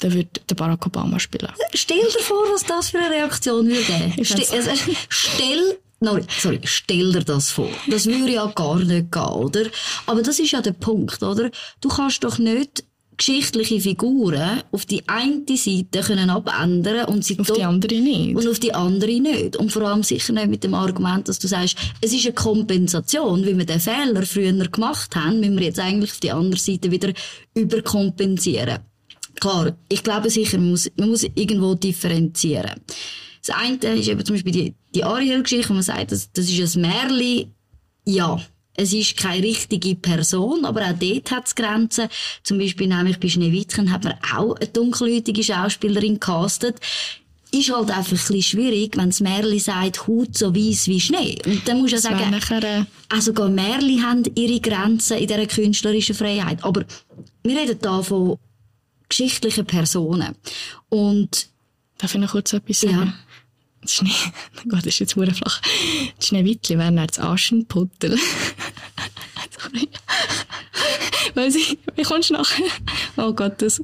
dann 0.00 0.14
würde 0.14 0.40
der 0.48 0.54
Barack 0.54 0.86
Obama 0.86 1.18
spielen. 1.20 1.52
Stell 1.74 1.98
dir 1.98 2.22
vor, 2.22 2.42
was 2.52 2.64
das 2.64 2.90
für 2.90 2.98
eine 2.98 3.10
Reaktion 3.10 3.66
würde 3.66 3.82
geben. 3.82 4.14
Also, 4.18 4.92
stell 5.10 5.78
No, 6.02 6.18
sorry, 6.38 6.60
stell 6.64 7.12
dir 7.12 7.22
das 7.22 7.50
vor. 7.50 7.68
Das 7.86 8.06
würde 8.06 8.32
ja 8.32 8.46
gar 8.46 8.78
nicht 8.78 9.12
gehen, 9.12 9.22
oder? 9.22 9.66
Aber 10.06 10.22
das 10.22 10.38
ist 10.38 10.50
ja 10.50 10.62
der 10.62 10.72
Punkt, 10.72 11.22
oder? 11.22 11.50
Du 11.82 11.90
kannst 11.90 12.24
doch 12.24 12.38
nicht 12.38 12.84
geschichtliche 13.20 13.80
Figuren 13.80 14.62
auf 14.72 14.86
die 14.86 15.06
eine 15.06 15.44
Seite 15.54 16.00
können 16.00 16.30
abändern 16.30 17.04
und 17.04 17.22
sie 17.22 17.38
auf 17.38 17.52
die 17.52 17.62
andere 17.62 18.00
nicht. 18.00 18.34
Und 18.34 18.48
auf 18.48 18.58
die 18.58 18.72
andere 18.72 19.20
nicht. 19.20 19.56
Und 19.56 19.70
vor 19.70 19.82
allem 19.82 20.02
sicher 20.02 20.32
nicht 20.32 20.48
mit 20.48 20.64
dem 20.64 20.72
Argument, 20.72 21.28
dass 21.28 21.38
du 21.38 21.46
sagst, 21.46 21.76
es 22.00 22.14
ist 22.14 22.24
eine 22.24 22.34
Kompensation, 22.34 23.44
wie 23.44 23.58
wir 23.58 23.66
den 23.66 23.78
Fehler 23.78 24.24
früher 24.24 24.52
gemacht 24.52 25.14
haben, 25.14 25.40
müssen 25.40 25.58
wir 25.58 25.66
jetzt 25.66 25.78
eigentlich 25.78 26.12
auf 26.12 26.20
die 26.20 26.32
andere 26.32 26.58
Seite 26.58 26.90
wieder 26.90 27.12
überkompensieren. 27.54 28.78
Klar, 29.38 29.76
ich 29.90 30.02
glaube 30.02 30.30
sicher, 30.30 30.56
man 30.56 30.70
muss, 30.70 30.90
man 30.96 31.10
muss 31.10 31.22
irgendwo 31.22 31.74
differenzieren. 31.74 32.80
Das 33.46 33.54
eine 33.54 33.76
ist 33.98 34.08
eben 34.08 34.24
zum 34.24 34.36
Beispiel 34.36 34.52
die, 34.52 34.74
die 34.94 35.04
Ariel-Geschichte, 35.04 35.68
wo 35.68 35.74
man 35.74 35.82
sagt, 35.82 36.12
das, 36.12 36.32
das 36.32 36.48
ist 36.48 36.74
ein 36.74 36.82
Märchen. 36.82 37.54
Ja, 38.06 38.40
es 38.80 38.94
ist 38.94 39.16
keine 39.18 39.42
richtige 39.46 39.94
Person, 39.94 40.64
aber 40.64 40.82
auch 40.86 40.98
dort 40.98 41.30
hat 41.30 41.46
es 41.46 41.54
Grenzen. 41.54 42.08
Zum 42.42 42.58
Beispiel 42.58 42.88
nämlich 42.88 43.20
bei 43.20 43.28
Schneewittchen 43.28 43.92
hat 43.92 44.04
man 44.04 44.14
auch 44.34 44.56
eine 44.56 44.68
dunkelhäutige 44.68 45.44
Schauspielerin 45.44 46.18
castet. 46.18 46.80
Ist 47.52 47.74
halt 47.74 47.90
einfach 47.90 48.12
ein 48.12 48.16
bisschen 48.16 48.42
schwierig, 48.42 48.96
wenn 48.96 49.10
das 49.10 49.20
Märli 49.20 49.58
sagt, 49.58 50.06
Haut 50.06 50.38
so 50.38 50.54
weiss 50.54 50.86
wie 50.86 51.00
Schnee. 51.00 51.36
Und 51.44 51.68
dann 51.68 51.78
muss 51.78 51.88
ich 51.88 51.92
ja 51.92 51.98
sagen, 51.98 52.30
nachher, 52.30 52.62
äh... 52.62 52.84
auch 53.14 53.20
sogar 53.20 53.50
Märli 53.50 53.98
haben 53.98 54.22
ihre 54.34 54.60
Grenzen 54.60 55.18
in 55.18 55.26
dieser 55.26 55.46
künstlerischen 55.46 56.14
Freiheit. 56.14 56.64
Aber 56.64 56.84
wir 57.42 57.60
reden 57.60 57.78
hier 57.82 58.02
von 58.02 58.38
geschichtlichen 59.08 59.66
Personen. 59.66 60.36
Und 60.88 61.50
Darf 61.98 62.14
ich 62.14 62.20
noch 62.20 62.30
kurz 62.30 62.54
etwas 62.54 62.80
sagen? 62.80 62.94
Ja. 62.94 63.14
Schnee, 63.86 64.10
Gott, 64.68 64.80
das 64.80 64.86
ist 64.86 64.98
jetzt 65.00 65.14
sehr 65.14 65.34
flach. 65.34 65.60
Die 66.20 66.26
Schneewittli 66.26 66.76
wären 66.78 66.98
als 66.98 67.18
Aschenputtel. 67.18 68.18
Weil 71.34 71.50
sie, 71.50 71.78
wie 71.94 72.02
kommst 72.02 72.30
du 72.30 72.34
nachher? 72.34 72.64
Oh 73.16 73.32
Gott, 73.32 73.62
das, 73.62 73.78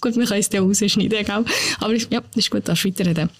gut, 0.00 0.16
wir 0.16 0.26
können 0.26 0.40
es 0.40 0.50
ja 0.52 0.60
rausschneiden, 0.60 1.24
gell? 1.24 1.44
Aber 1.80 1.94
ja, 1.94 2.20
das 2.20 2.36
ist 2.36 2.50
gut, 2.50 2.68
darfst 2.68 2.84
weiterreden. 2.84 3.30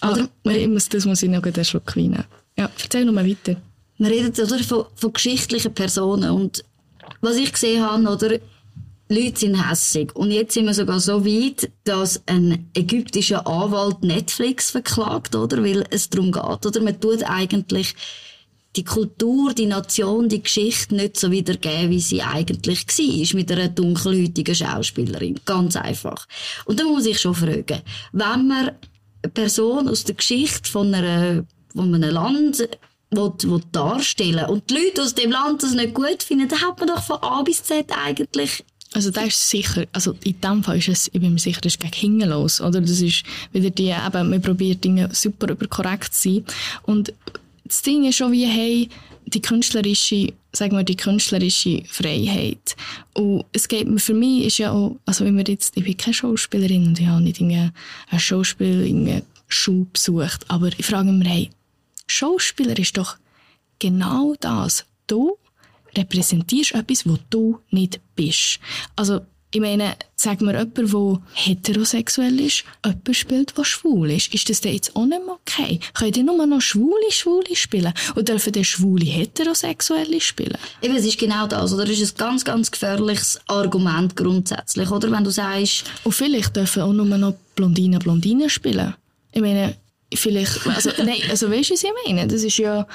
Ah, 0.00 0.12
oder? 0.12 0.28
Ich 0.56 0.68
muss, 0.68 0.88
das 0.88 1.04
muss 1.04 1.22
ich 1.22 1.28
noch 1.28 1.42
einen 1.42 1.64
Schluck 1.64 1.96
Wein 1.96 2.24
Ja, 2.56 2.70
erzähl 2.82 3.04
noch 3.04 3.12
mal 3.12 3.28
weiter. 3.28 3.60
Wir 3.98 4.10
reden 4.10 4.32
oder, 4.32 4.58
von, 4.60 4.86
von 4.94 5.12
geschichtlichen 5.12 5.74
Personen 5.74 6.30
und 6.30 6.64
was 7.20 7.36
ich 7.36 7.52
gesehen 7.52 7.82
habe, 7.82 8.08
oder, 8.08 8.38
Leute 9.10 9.40
sind 9.40 9.68
hässig. 9.68 10.14
Und 10.14 10.30
jetzt 10.30 10.54
sind 10.54 10.66
wir 10.66 10.74
sogar 10.74 11.00
so 11.00 11.26
weit, 11.26 11.70
dass 11.82 12.22
ein 12.26 12.70
ägyptischer 12.74 13.44
Anwalt 13.44 14.04
Netflix 14.04 14.70
verklagt, 14.70 15.34
oder? 15.34 15.64
Weil 15.64 15.84
es 15.90 16.08
darum 16.08 16.30
geht, 16.30 16.64
oder? 16.64 16.80
Man 16.80 17.00
tut 17.00 17.24
eigentlich 17.24 17.96
die 18.76 18.84
Kultur, 18.84 19.52
die 19.52 19.66
Nation, 19.66 20.28
die 20.28 20.44
Geschichte 20.44 20.94
nicht 20.94 21.18
so 21.18 21.32
wiedergeben, 21.32 21.90
wie 21.90 21.98
sie 21.98 22.22
eigentlich 22.22 22.86
war, 22.86 23.36
mit 23.36 23.50
einer 23.50 23.68
dunkelhäutigen 23.68 24.54
Schauspielerin. 24.54 25.40
Ganz 25.44 25.74
einfach. 25.74 26.28
Und 26.66 26.78
da 26.78 26.84
muss 26.84 27.04
ich 27.04 27.20
schon 27.20 27.34
fragen, 27.34 27.82
wenn 28.12 28.46
man 28.46 28.70
eine 29.22 29.32
Person 29.34 29.88
aus 29.88 30.04
der 30.04 30.14
Geschichte 30.14 30.70
von 30.70 30.94
einer, 30.94 31.44
von 31.74 31.92
einem 31.92 32.10
Land 32.10 32.60
will, 33.10 33.32
will 33.42 33.62
darstellen 33.72 34.46
und 34.48 34.70
die 34.70 34.74
Leute 34.74 35.02
aus 35.02 35.16
dem 35.16 35.32
Land 35.32 35.64
das 35.64 35.74
nicht 35.74 35.94
gut 35.94 36.22
finden, 36.22 36.46
dann 36.46 36.60
hat 36.60 36.78
man 36.78 36.88
doch 36.88 37.02
von 37.02 37.16
A 37.22 37.42
bis 37.42 37.64
Z 37.64 37.86
eigentlich 37.90 38.64
Also 38.92 39.10
das 39.10 39.28
ist 39.28 39.48
sicher, 39.48 39.86
also 39.92 40.16
in 40.24 40.40
dem 40.40 40.64
Fall 40.64 40.78
ist 40.78 40.88
es, 40.88 41.10
ich 41.12 41.20
bin 41.20 41.32
mir 41.32 41.38
sicher, 41.38 41.60
das 41.60 41.74
ist 41.74 41.80
gegen 41.80 41.92
hinten 41.94 42.28
los, 42.28 42.60
oder? 42.60 42.80
Das 42.80 43.00
ist 43.00 43.22
wieder 43.52 43.70
die, 43.70 43.90
eben, 43.90 44.30
man 44.30 44.42
probiert 44.42 44.82
Dinge 44.82 45.08
super 45.12 45.48
überkorrekt 45.48 46.12
zu 46.12 46.34
sein. 46.34 46.44
Und 46.82 47.14
das 47.64 47.82
Ding 47.82 48.04
ist 48.04 48.16
schon 48.16 48.32
wie, 48.32 48.46
hey, 48.46 48.88
die 49.26 49.40
künstlerische, 49.40 50.32
sagen 50.52 50.76
wir, 50.76 50.82
die 50.82 50.96
künstlerische 50.96 51.84
Freiheit. 51.88 52.74
Und 53.14 53.44
es 53.52 53.68
geht 53.68 53.86
mir, 53.86 54.00
für 54.00 54.14
mich 54.14 54.46
ist 54.46 54.58
ja 54.58 54.72
auch, 54.72 54.96
also 55.06 55.24
wenn 55.24 55.36
wir 55.36 55.44
jetzt, 55.44 55.76
ich 55.76 55.84
bin 55.84 55.96
keine 55.96 56.14
Schauspielerin 56.14 56.88
und 56.88 56.98
ich 56.98 57.06
habe 57.06 57.22
nicht 57.22 57.40
eine 57.40 57.72
Schauspiel, 58.16 59.22
Schule 59.46 59.86
besucht, 59.92 60.44
aber 60.48 60.68
ich 60.76 60.86
frage 60.86 61.12
mich, 61.12 61.28
hey, 61.28 61.50
Schauspieler 62.06 62.78
ist 62.78 62.96
doch 62.96 63.16
genau 63.78 64.34
das. 64.40 64.84
Du 65.06 65.36
repräsentierst 65.96 66.74
etwas, 66.74 67.08
wo 67.08 67.18
du 67.30 67.58
nicht 67.70 68.00
bist. 68.14 68.60
Also, 68.96 69.20
ich 69.52 69.60
meine, 69.60 69.96
sag 70.14 70.40
mir 70.42 70.56
jemand, 70.56 70.78
der 70.78 71.22
heterosexuell 71.34 72.38
ist, 72.38 72.62
jemand 72.84 73.16
spielt, 73.16 73.58
der 73.58 73.64
schwul 73.64 74.12
ist. 74.12 74.32
Ist 74.32 74.48
das 74.48 74.60
denn 74.60 74.74
jetzt 74.74 74.94
auch 74.94 75.06
nicht 75.06 75.26
mehr 75.26 75.34
okay? 75.34 75.80
Können 75.92 76.12
die 76.12 76.22
nur 76.22 76.46
noch 76.46 76.60
Schwule, 76.60 77.10
Schwule 77.10 77.56
spielen? 77.56 77.92
Oder 78.12 78.22
dürfen 78.22 78.52
die 78.52 78.64
Schwule 78.64 79.04
Heterosexuelle 79.04 80.20
spielen? 80.20 80.56
Eben, 80.82 80.94
es 80.94 81.04
ist 81.04 81.18
genau 81.18 81.48
das. 81.48 81.72
Oder? 81.72 81.84
Das 81.84 81.98
ist 81.98 82.14
ein 82.14 82.18
ganz, 82.18 82.44
ganz 82.44 82.70
gefährliches 82.70 83.40
Argument 83.48 84.14
grundsätzlich. 84.14 84.88
Oder 84.88 85.10
wenn 85.10 85.24
du 85.24 85.30
sagst... 85.30 85.84
Und 86.04 86.12
vielleicht 86.12 86.54
dürfen 86.54 86.82
auch 86.82 86.92
nur 86.92 87.06
noch 87.06 87.34
Blondinen, 87.56 87.98
Blondinen 87.98 88.48
spielen. 88.48 88.94
Ich 89.32 89.40
meine, 89.40 89.74
vielleicht, 90.14 90.66
also, 90.66 90.90
nein, 90.98 91.20
also 91.30 91.50
weißt 91.50 91.70
du, 91.70 91.74
was 91.74 91.84
ich 91.84 91.90
meine? 92.06 92.26
Das 92.26 92.42
ist 92.42 92.58
ja, 92.58 92.86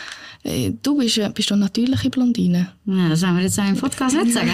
äh, 0.43 0.71
du 0.81 0.97
bist, 0.97 1.19
bist 1.33 1.51
doch 1.51 1.55
natürliche 1.55 2.09
Blondine. 2.09 2.73
Ja, 2.85 3.09
das 3.09 3.21
wollen 3.21 3.37
wir 3.37 3.43
jetzt 3.43 3.59
auch 3.59 3.67
im 3.67 3.77
Podcast 3.77 4.15
nicht 4.15 4.33
sagen, 4.33 4.51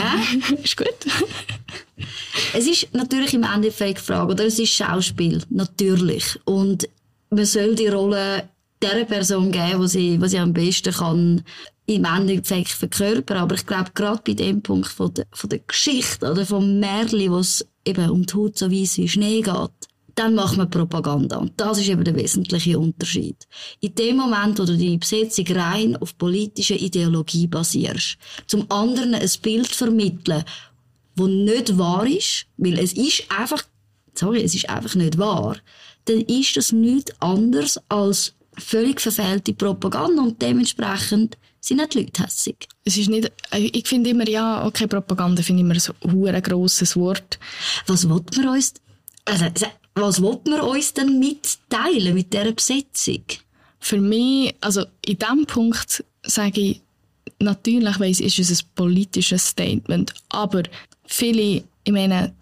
ist 0.63 0.77
gut. 0.77 0.87
es 2.53 2.67
ist 2.67 2.93
natürlich 2.93 3.33
im 3.33 3.43
Endeffekt 3.43 3.99
Frage, 3.99 4.31
oder? 4.31 4.45
Es 4.45 4.59
ist 4.59 4.71
Schauspiel, 4.71 5.41
natürlich. 5.49 6.39
Und 6.45 6.87
man 7.29 7.45
soll 7.45 7.75
die 7.75 7.87
Rolle 7.87 8.49
der 8.81 9.05
Person 9.05 9.51
geben, 9.51 9.81
die 9.81 9.87
sie, 9.87 10.17
die 10.17 10.29
sie 10.29 10.39
am 10.39 10.53
besten 10.53 10.93
kann 10.93 11.43
im 11.85 12.05
Endeffekt 12.05 12.69
verkörpern. 12.69 13.37
Aber 13.37 13.55
ich 13.55 13.65
glaube, 13.65 13.91
gerade 13.93 14.21
bei 14.25 14.33
dem 14.33 14.61
Punkt 14.61 14.87
von 14.87 15.13
der, 15.13 15.25
von 15.31 15.49
der 15.49 15.59
Geschichte 15.59 16.31
oder 16.31 16.45
vom 16.45 16.79
Märchen, 16.79 17.31
wo 17.31 17.39
es 17.39 17.65
eben 17.85 18.09
um 18.09 18.25
die 18.25 18.33
Haut 18.33 18.57
so 18.57 18.71
weiss 18.71 18.97
wie 18.97 19.09
Schnee 19.09 19.41
geht, 19.41 19.90
dann 20.15 20.35
macht 20.35 20.57
man 20.57 20.69
Propaganda. 20.69 21.37
Und 21.37 21.53
das 21.59 21.79
ist 21.79 21.89
eben 21.89 22.03
der 22.03 22.15
wesentliche 22.15 22.77
Unterschied. 22.77 23.47
In 23.79 23.95
dem 23.95 24.17
Moment, 24.17 24.59
wo 24.59 24.65
du 24.65 24.77
die 24.77 24.97
Besetzung 24.97 25.45
rein 25.47 25.95
auf 25.97 26.17
politische 26.17 26.75
Ideologie 26.75 27.47
basierst, 27.47 28.17
zum 28.47 28.69
anderen 28.69 29.15
ein 29.15 29.29
Bild 29.41 29.67
vermitteln, 29.67 30.43
wo 31.15 31.27
nicht 31.27 31.77
wahr 31.77 32.05
ist, 32.05 32.45
weil 32.57 32.79
es 32.79 32.93
ist 32.93 33.25
einfach, 33.29 33.63
sorry, 34.13 34.43
es 34.43 34.55
ist 34.55 34.69
einfach 34.69 34.95
nicht 34.95 35.17
wahr, 35.17 35.57
dann 36.05 36.21
ist 36.21 36.57
das 36.57 36.71
nichts 36.71 37.13
anderes 37.21 37.79
als 37.89 38.33
völlig 38.57 39.01
verfehlte 39.01 39.53
Propaganda 39.53 40.23
und 40.23 40.41
dementsprechend 40.41 41.37
sind 41.59 41.77
nicht 41.77 41.93
die 41.93 41.99
Leute 41.99 42.23
hässig. 42.23 42.67
Es 42.83 42.97
ist 42.97 43.09
nicht, 43.09 43.31
ich 43.53 43.87
finde 43.87 44.09
immer, 44.09 44.27
ja, 44.27 44.65
okay, 44.65 44.87
Propaganda 44.87 45.41
finde 45.43 45.61
ich 45.61 45.65
immer 45.65 45.79
so 45.79 45.93
ein 46.01 46.41
grosses 46.41 46.95
Wort. 46.95 47.39
Was 47.85 48.09
will 48.09 48.23
man 48.37 48.49
uns, 48.49 48.73
also, 49.25 49.45
was 49.95 50.21
will 50.21 50.39
man 50.47 50.61
uns 50.61 50.93
denn 50.93 51.19
mitteilen 51.19 52.13
mit 52.13 52.33
dieser 52.33 52.51
Besetzung? 52.51 53.23
Für 53.79 53.99
mich, 53.99 54.55
also 54.61 54.85
in 55.05 55.17
diesem 55.17 55.45
Punkt 55.45 56.03
sage 56.23 56.61
ich, 56.61 56.81
natürlich 57.39 57.99
weiss 57.99 58.19
ist 58.19 58.39
es 58.39 58.63
ein 58.63 58.67
politisches 58.75 59.47
Statement, 59.47 60.13
aber 60.29 60.63
viele, 61.05 61.63
ich 61.83 61.91
meine, 61.91 62.33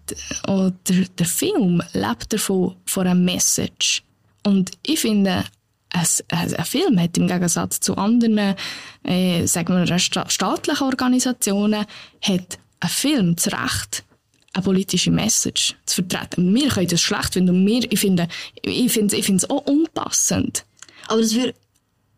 der, 0.46 0.72
der 1.18 1.26
Film 1.26 1.82
lebt 1.92 2.32
davon, 2.32 2.76
von 2.86 3.06
einer 3.06 3.14
Message. 3.14 4.02
Und 4.44 4.72
ich 4.86 5.00
finde, 5.00 5.44
ein, 5.90 6.64
Film 6.64 7.00
hat 7.00 7.16
im 7.18 7.26
Gegensatz 7.26 7.80
zu 7.80 7.96
anderen, 7.96 8.56
äh, 9.02 9.46
sagen 9.46 9.74
wir, 9.74 9.98
staatlichen 9.98 10.86
Organisationen, 10.86 11.86
hat 12.22 12.58
ein 12.80 12.88
Film 12.88 13.36
das 13.36 13.48
Recht, 13.48 14.04
eine 14.52 14.64
politische 14.64 15.10
Message 15.10 15.76
zu 15.86 15.96
vertreten. 15.96 16.54
Wir 16.54 16.68
können 16.68 16.88
das 16.88 17.00
schlecht 17.00 17.34
finden 17.34 17.54
und 17.56 17.66
wir, 17.66 17.90
ich 17.90 18.00
finde, 18.00 18.28
ich 18.62 18.92
finde, 18.92 19.16
ich 19.16 19.24
finde 19.24 19.44
es 19.44 19.50
auch 19.50 19.64
unpassend. 19.66 20.64
Aber 21.08 21.20
das 21.20 21.34
würde, 21.34 21.54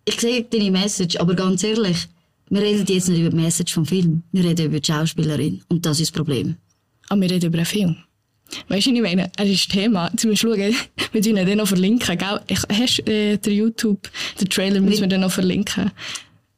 ich 0.04 0.20
sehe 0.20 0.42
deine 0.42 0.70
Message, 0.70 1.16
aber 1.16 1.34
ganz 1.34 1.62
ehrlich, 1.62 2.08
wir 2.48 2.62
reden 2.62 2.84
jetzt 2.86 3.08
nicht 3.08 3.20
über 3.20 3.30
die 3.30 3.36
Message 3.36 3.72
vom 3.72 3.86
Film. 3.86 4.22
Wir 4.32 4.44
reden 4.44 4.66
über 4.66 4.80
die 4.80 4.86
Schauspielerin. 4.86 5.62
Und 5.68 5.86
das 5.86 6.00
ist 6.00 6.10
das 6.10 6.16
Problem. 6.16 6.56
Aber 7.08 7.20
wir 7.22 7.30
reden 7.30 7.46
über 7.46 7.58
einen 7.58 7.66
Film. 7.66 7.96
Weißt 8.68 8.86
du, 8.86 8.92
ich 8.92 9.00
meine? 9.00 9.30
Er 9.36 9.46
ist 9.46 9.70
Thema. 9.70 10.10
Jetzt 10.12 10.24
müssen 10.26 10.50
wir 10.50 10.56
schauen, 10.56 10.74
wir 11.12 11.22
tun 11.22 11.34
den 11.34 11.58
noch 11.58 11.66
verlinken, 11.66 12.18
gell? 12.18 12.40
Hast 12.70 12.98
du 12.98 13.10
äh, 13.10 13.38
den 13.38 13.54
YouTube, 13.54 14.10
den 14.38 14.50
Trailer 14.50 14.80
müssen 14.80 15.02
wir 15.02 15.08
dann 15.08 15.22
noch 15.22 15.32
verlinken. 15.32 15.90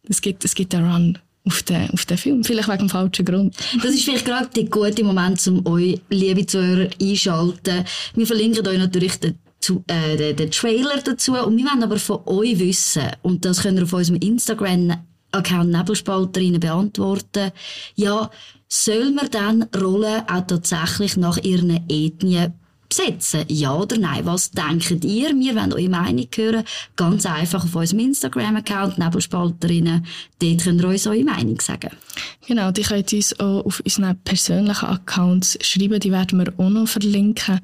Es 0.09 0.21
gibt, 0.21 0.45
es 0.45 0.55
gibt 0.55 0.75
einen 0.75 0.91
Run 0.91 1.19
auf 1.47 1.63
den, 1.63 1.91
auf 1.91 2.07
den 2.07 2.19
Film. 2.19 2.45
Vielleicht 2.45 2.69
wegen 2.69 2.79
dem 2.79 2.89
falschen 2.89 3.25
Grund. 3.25 3.57
Das 3.83 3.95
ist 3.95 4.05
vielleicht 4.05 4.25
gerade 4.25 4.49
der 4.55 4.65
gute 4.65 5.05
Moment, 5.05 5.47
um 5.47 5.67
euch, 5.67 6.01
liebe 6.09 6.47
Zuhörer, 6.47 6.89
einschalten. 7.01 7.85
Wir 8.15 8.27
verlinken 8.27 8.67
euch 8.67 8.79
natürlich 8.79 9.21
den, 9.21 9.39
äh, 9.87 10.17
den, 10.17 10.37
den 10.37 10.51
Trailer 10.51 11.01
dazu. 11.05 11.35
Und 11.35 11.57
wir 11.57 11.65
wollen 11.65 11.83
aber 11.83 11.99
von 11.99 12.21
euch 12.27 12.59
wissen, 12.59 13.11
und 13.23 13.45
das 13.45 13.63
könnt 13.63 13.79
ihr 13.79 13.85
auf 13.85 13.93
unserem 13.93 14.21
Instagram-Account 14.21 15.71
Nebelspalterinnen 15.71 16.61
beantworten. 16.61 17.53
Ja, 17.95 18.31
soll 18.69 19.11
man 19.11 19.31
dann 19.31 19.65
Rollen 19.77 20.23
auch 20.29 20.47
tatsächlich 20.47 21.17
nach 21.17 21.37
ihren 21.39 21.85
Ethnien 21.89 22.55
besetzen? 22.89 23.45
Ja 23.49 23.75
oder 23.75 23.99
nein? 23.99 24.27
Was 24.27 24.51
denkt 24.51 25.05
ihr? 25.05 25.31
Wir 25.31 25.55
wollen 25.55 25.73
eure 25.73 25.89
Meinung 25.89 26.29
hören. 26.35 26.65
Ganz 26.97 27.27
einfach 27.27 27.65
auf 27.65 27.75
unserem 27.75 28.01
Instagram-Account, 28.01 28.99
Nebelspalterinnen. 28.99 30.07
Dort 30.41 30.65
könnt 30.65 30.83
ihr 30.83 30.89
uns 30.89 31.07
eure 31.07 31.25
Meinung 31.25 31.61
sagen. 31.61 31.91
Genau, 32.47 32.71
die 32.71 32.83
könnt 32.83 33.13
uns 33.13 33.39
auch 33.41 33.65
auf 33.65 33.81
unseren 33.81 34.19
persönlichen 34.25 34.87
Accounts 34.87 35.59
schreiben. 35.63 36.01
Die 36.01 36.13
werden 36.13 36.39
wir 36.39 36.53
auch 36.57 36.71
noch 36.71 36.89
verlinken. 36.89 37.61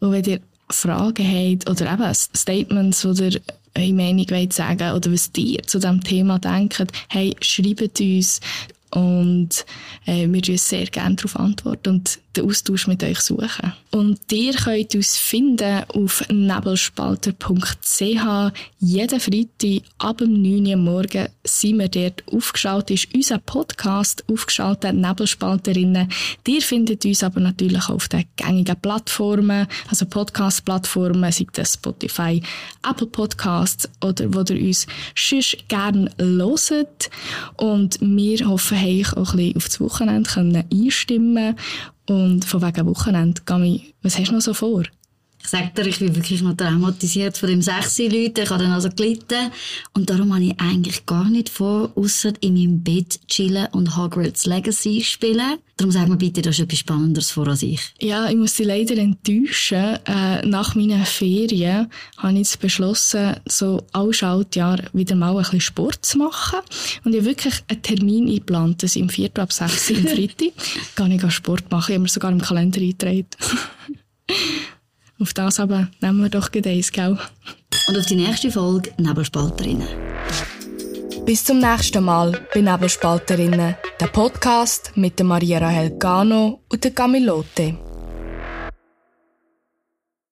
Und 0.00 0.12
wenn 0.12 0.24
ihr 0.24 0.40
Fragen 0.70 1.26
habt 1.26 1.68
oder 1.68 1.92
eben 1.92 2.14
Statements, 2.14 3.04
oder 3.04 3.30
eure 3.76 3.92
Meinung 3.92 4.26
wollt 4.30 4.52
sagen 4.52 4.92
oder 4.92 5.12
was 5.12 5.30
ihr 5.36 5.62
zu 5.62 5.78
diesem 5.78 6.02
Thema 6.02 6.38
denkt, 6.38 6.84
hey, 7.08 7.34
schreibt 7.40 8.00
uns 8.00 8.40
und 8.90 9.64
äh, 10.06 10.28
wir 10.28 10.48
uns 10.48 10.68
sehr 10.68 10.86
gerne 10.86 11.16
darauf 11.16 11.36
antworten 11.38 11.94
und 11.94 12.20
den 12.36 12.48
Austausch 12.48 12.86
mit 12.86 13.02
euch 13.02 13.20
suchen. 13.20 13.72
Und 13.90 14.20
ihr 14.32 14.54
könnt 14.54 14.94
uns 14.94 15.16
finden 15.16 15.84
auf 15.88 16.24
nebelspalter.ch. 16.28 18.02
Jeden 18.78 19.20
Freitag 19.20 19.82
ab 19.98 20.18
dem 20.18 20.42
9 20.42 20.66
Uhr 20.66 20.76
morgen 20.76 21.28
sind 21.44 21.78
wir 21.78 21.88
dort 21.88 22.22
aufgeschaltet, 22.32 22.90
ist 22.90 23.14
unser 23.14 23.38
Podcast 23.38 24.24
aufgeschaltet, 24.30 24.94
Nebelspalterinnen. 24.94 26.08
Ihr 26.46 26.62
findet 26.62 27.04
uns 27.04 27.22
aber 27.22 27.40
natürlich 27.40 27.84
auch 27.84 27.90
auf 27.90 28.08
den 28.08 28.24
gängigen 28.36 28.80
Plattformen, 28.80 29.66
also 29.88 30.06
Podcast-Plattformen, 30.06 31.30
sei 31.32 31.46
das 31.52 31.74
Spotify, 31.74 32.42
Apple 32.88 33.06
Podcasts 33.06 33.88
oder 34.02 34.32
wo 34.34 34.40
ihr 34.52 34.66
uns 34.66 34.86
sonst 35.16 35.56
gerne 35.68 36.10
hört. 36.18 37.10
Und 37.56 37.98
wir 38.00 38.48
hoffen, 38.48 38.78
euch 38.78 39.12
auch 39.16 39.32
ein 39.32 39.36
bisschen 39.36 39.56
auf 39.56 39.66
das 39.66 39.80
Wochenende 39.80 40.64
einstimmen 40.72 41.56
und 42.08 42.44
von 42.44 42.62
wegen 42.62 42.86
Wochenende, 42.86 43.42
Gami, 43.44 43.94
was 44.02 44.18
hast 44.18 44.28
du 44.28 44.34
noch 44.34 44.40
so 44.40 44.54
vor? 44.54 44.84
Ich 45.44 45.50
sag 45.50 45.74
dir, 45.74 45.86
ich 45.86 45.98
bin 45.98 46.16
wirklich 46.16 46.40
noch 46.40 46.56
traumatisiert 46.56 47.36
von 47.36 47.50
dem 47.50 47.60
sechsi 47.60 48.08
Leuten. 48.08 48.44
Ich 48.44 48.50
habe 48.50 48.62
dann 48.64 48.72
also 48.72 48.88
gelitten. 48.88 49.50
Und 49.92 50.08
darum 50.08 50.32
habe 50.32 50.42
ich 50.42 50.58
eigentlich 50.58 51.04
gar 51.04 51.28
nicht 51.28 51.50
vor, 51.50 51.92
außer 51.94 52.32
in 52.40 52.54
meinem 52.54 52.82
Bett 52.82 53.20
chillen 53.28 53.68
und 53.72 53.94
Hogwarts 53.94 54.46
Legacy 54.46 55.02
spielen. 55.04 55.58
Darum 55.76 55.92
sag 55.92 56.08
mir 56.08 56.16
bitte, 56.16 56.40
du 56.40 56.48
hast 56.48 56.60
etwas 56.60 56.78
Spannenderes 56.78 57.30
vor 57.30 57.46
als 57.46 57.62
ich. 57.62 57.92
Ja, 58.00 58.26
ich 58.30 58.36
muss 58.36 58.54
dich 58.54 58.66
leider 58.66 58.96
enttäuschen. 58.96 59.98
Äh, 60.06 60.46
nach 60.46 60.74
meinen 60.76 61.04
Ferien 61.04 61.90
habe 62.16 62.32
ich 62.32 62.38
jetzt 62.38 62.60
beschlossen, 62.60 63.36
so 63.46 63.84
alle 63.92 64.14
Schaltjahr 64.14 64.80
wieder 64.94 65.14
mal 65.14 65.36
ein 65.36 65.42
bisschen 65.42 65.60
Sport 65.60 66.06
zu 66.06 66.16
machen. 66.16 66.60
Und 67.04 67.12
ich 67.12 67.18
habe 67.18 67.26
wirklich 67.26 67.54
einen 67.68 67.82
Termin 67.82 68.28
eingeplant, 68.28 68.82
dass 68.82 68.96
ich 68.96 69.02
im 69.02 69.10
Viertel 69.10 69.42
ab 69.42 69.52
6 69.52 69.90
Uhr 69.90 69.96
am 69.98 70.06
Freitag 70.06 70.52
gar 70.94 71.08
nicht 71.08 71.30
Sport 71.32 71.70
machen. 71.70 71.90
Ich 71.90 71.96
habe 71.96 72.02
mir 72.02 72.08
sogar 72.08 72.32
im 72.32 72.40
Kalender 72.40 72.80
eingetragen. 72.80 73.26
Auf 75.20 75.32
das 75.32 75.60
aber 75.60 75.88
nehmen 76.00 76.22
wir 76.22 76.28
doch 76.28 76.50
Gedeis, 76.50 76.90
gell? 76.90 77.16
Und 77.88 77.96
auf 77.96 78.06
die 78.06 78.16
nächste 78.16 78.50
Folge 78.50 78.90
Nebelspalterinnen. 78.98 79.86
Bis 81.24 81.44
zum 81.44 81.60
nächsten 81.60 82.04
Mal 82.04 82.40
bei 82.52 82.60
Nebelspalterinnen, 82.60 83.76
der 84.00 84.06
Podcast 84.08 84.92
mit 84.96 85.18
der 85.18 85.26
Maria 85.26 85.58
Rahel 85.58 85.96
Gano 85.98 86.60
und 86.68 86.82
der 86.82 86.90
Camilote. 86.90 87.78